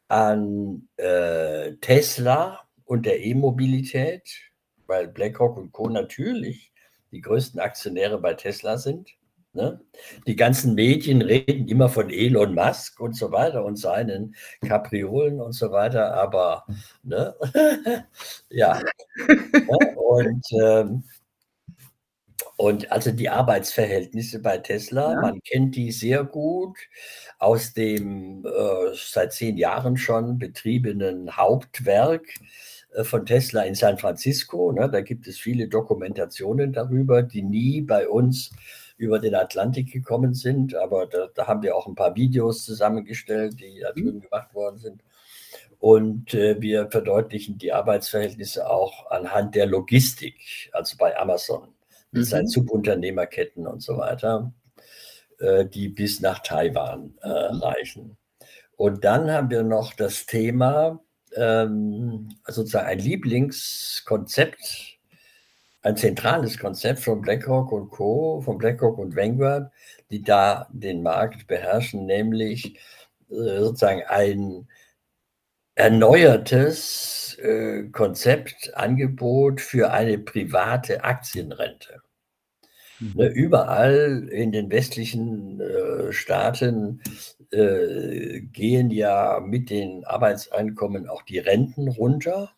[0.08, 4.30] an äh, Tesla und der E-Mobilität,
[4.88, 5.90] weil BlackRock und Co.
[5.90, 6.73] natürlich
[7.14, 9.12] die größten Aktionäre bei Tesla sind.
[9.54, 9.80] Ne?
[10.26, 14.36] Die ganzen Medien reden immer von Elon Musk und so weiter und seinen
[14.68, 16.66] Kapriolen und so weiter, aber
[17.04, 17.36] ne?
[18.50, 18.82] ja.
[19.20, 19.96] Ne?
[19.96, 21.04] und, ähm,
[22.58, 25.22] und also die Arbeitsverhältnisse bei Tesla, ja.
[25.22, 26.80] man kennt die sehr gut
[27.38, 32.26] aus dem äh, seit zehn Jahren schon betriebenen Hauptwerk
[33.02, 34.72] von Tesla in San Francisco.
[34.72, 34.90] Ne?
[34.90, 38.52] Da gibt es viele Dokumentationen darüber, die nie bei uns
[38.98, 40.76] über den Atlantik gekommen sind.
[40.76, 44.78] Aber da, da haben wir auch ein paar Videos zusammengestellt, die da drüben gemacht worden
[44.78, 45.04] sind.
[45.80, 51.74] Und äh, wir verdeutlichen die Arbeitsverhältnisse auch anhand der Logistik, also bei Amazon,
[52.12, 52.26] mit mhm.
[52.26, 54.54] seinen Subunternehmerketten und so weiter,
[55.40, 58.16] äh, die bis nach Taiwan äh, reichen.
[58.78, 61.02] Und dann haben wir noch das Thema,
[61.36, 65.00] ähm, sozusagen ein Lieblingskonzept,
[65.82, 69.72] ein zentrales Konzept von BlackRock und Co., von BlackRock und Vanguard,
[70.12, 72.78] die da den Markt beherrschen, nämlich
[73.30, 74.68] äh, sozusagen ein
[75.76, 82.02] erneuertes äh, Konzept, Angebot für eine private Aktienrente.
[83.00, 83.36] Ne, mhm.
[83.36, 87.02] überall in den westlichen äh, Staaten
[87.54, 92.52] äh, gehen ja mit den Arbeitseinkommen auch die Renten runter.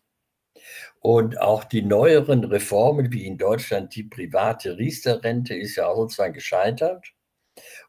[1.00, 6.34] Und auch die neueren Reformen, wie in Deutschland die private Riester-Rente, ist ja auch sozusagen
[6.34, 7.14] gescheitert.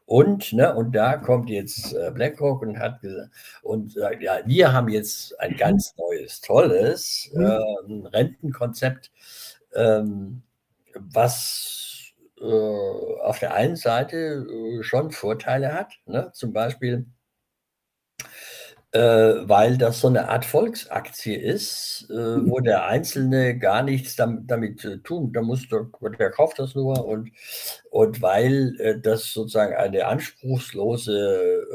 [0.05, 3.29] Und, ne, und da kommt jetzt äh, BlackRock und hat gesagt,
[3.61, 5.57] und sagt, ja, wir haben jetzt ein mhm.
[5.57, 9.11] ganz neues, tolles äh, Rentenkonzept,
[9.75, 10.43] ähm,
[10.93, 11.86] was
[12.39, 16.31] äh, auf der einen Seite äh, schon Vorteile hat, ne?
[16.33, 17.07] zum Beispiel,
[18.91, 22.13] äh, weil das so eine Art Volksaktie ist, äh,
[22.49, 25.87] wo der Einzelne gar nichts damit, damit tun, da muss der,
[26.19, 27.31] der kauft das nur und,
[27.89, 31.65] und weil das sozusagen eine anspruchslose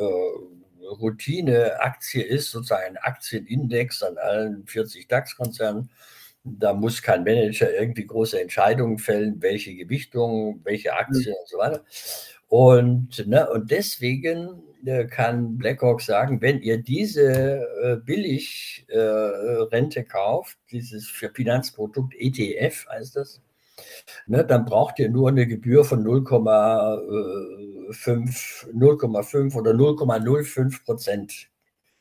[1.01, 5.91] Routine-Aktie ist, sozusagen ein Aktienindex an allen 40 DAX-Konzernen,
[6.45, 11.41] da muss kein Manager irgendwie große Entscheidungen fällen, welche Gewichtung, welche Aktien mhm.
[11.41, 11.85] und so weiter.
[12.49, 20.59] Und, ne, und deswegen äh, kann BlackRock sagen, wenn ihr diese äh, Billigrente äh, kauft,
[20.71, 23.41] dieses für Finanzprodukt ETF heißt das,
[24.27, 31.49] ne, dann braucht ihr nur eine Gebühr von 0,5 0,5 oder 0,05 Prozent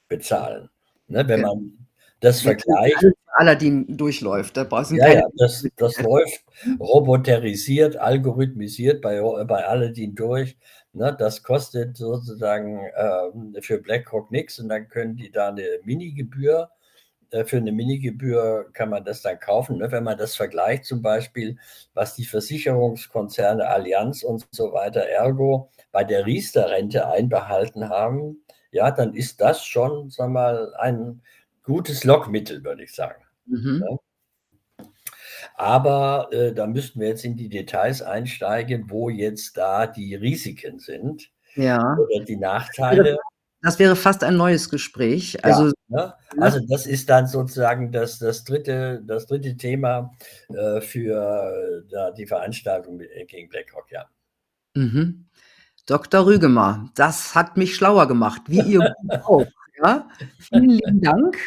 [0.09, 0.69] bezahlen.
[1.07, 1.77] Ne, wenn man
[2.19, 3.05] das vergleicht.
[3.33, 4.57] Aladdin durchläuft.
[4.57, 6.43] Da brauchst du ja, ja, das, das läuft
[6.79, 10.57] roboterisiert, algorithmisiert bei, bei Aladdin durch.
[10.93, 16.69] Ne, das kostet sozusagen äh, für BlackRock nichts und dann können die da eine Minigebühr,
[17.31, 19.77] äh, für eine Minigebühr kann man das dann kaufen.
[19.77, 19.91] Ne?
[19.91, 21.57] Wenn man das vergleicht zum Beispiel,
[21.93, 29.13] was die Versicherungskonzerne Allianz und so weiter, Ergo, bei der Riester-Rente einbehalten haben, ja, dann
[29.13, 31.21] ist das schon, sag mal, ein
[31.71, 33.23] gutes Lockmittel, würde ich sagen.
[33.45, 33.83] Mhm.
[33.89, 34.85] Ja.
[35.55, 40.79] Aber äh, da müssten wir jetzt in die Details einsteigen, wo jetzt da die Risiken
[40.79, 41.95] sind ja.
[41.97, 43.17] oder die Nachteile.
[43.61, 45.45] Das wäre fast ein neues Gespräch.
[45.45, 46.41] Also, ja, ne?
[46.41, 50.11] also das ist dann sozusagen das, das, dritte, das dritte Thema
[50.49, 54.05] äh, für äh, die Veranstaltung gegen BlackRock, ja.
[54.75, 55.27] Mhm.
[55.85, 56.25] Dr.
[56.25, 58.93] Rügemer, das hat mich schlauer gemacht, wie ihr
[59.25, 59.45] auch.
[59.83, 60.07] Ja?
[60.39, 61.37] Vielen lieben Dank.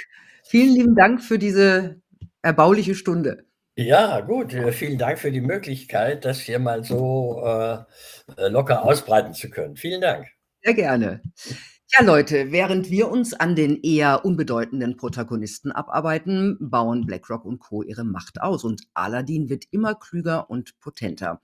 [0.44, 2.00] Vielen lieben Dank für diese
[2.42, 3.46] erbauliche Stunde.
[3.76, 4.54] Ja, gut.
[4.54, 7.78] Äh, vielen Dank für die Möglichkeit, das hier mal so äh,
[8.36, 9.76] äh, locker ausbreiten zu können.
[9.76, 10.28] Vielen Dank.
[10.62, 11.22] Sehr gerne.
[11.96, 17.82] Ja, Leute, während wir uns an den eher unbedeutenden Protagonisten abarbeiten, bauen BlackRock und Co.
[17.82, 21.40] ihre Macht aus und Aladdin wird immer klüger und potenter.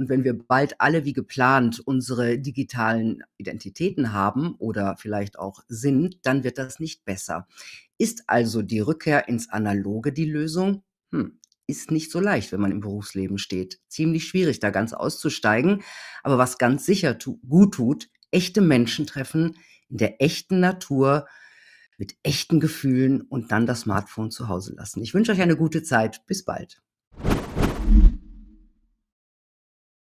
[0.00, 6.20] Und wenn wir bald alle wie geplant unsere digitalen Identitäten haben oder vielleicht auch sind,
[6.22, 7.46] dann wird das nicht besser.
[7.98, 10.84] Ist also die Rückkehr ins Analoge die Lösung?
[11.12, 13.78] Hm, ist nicht so leicht, wenn man im Berufsleben steht.
[13.88, 15.82] Ziemlich schwierig, da ganz auszusteigen.
[16.22, 19.58] Aber was ganz sicher tu gut tut, echte Menschen treffen
[19.90, 21.28] in der echten Natur
[21.98, 25.02] mit echten Gefühlen und dann das Smartphone zu Hause lassen.
[25.02, 26.24] Ich wünsche euch eine gute Zeit.
[26.26, 26.80] Bis bald.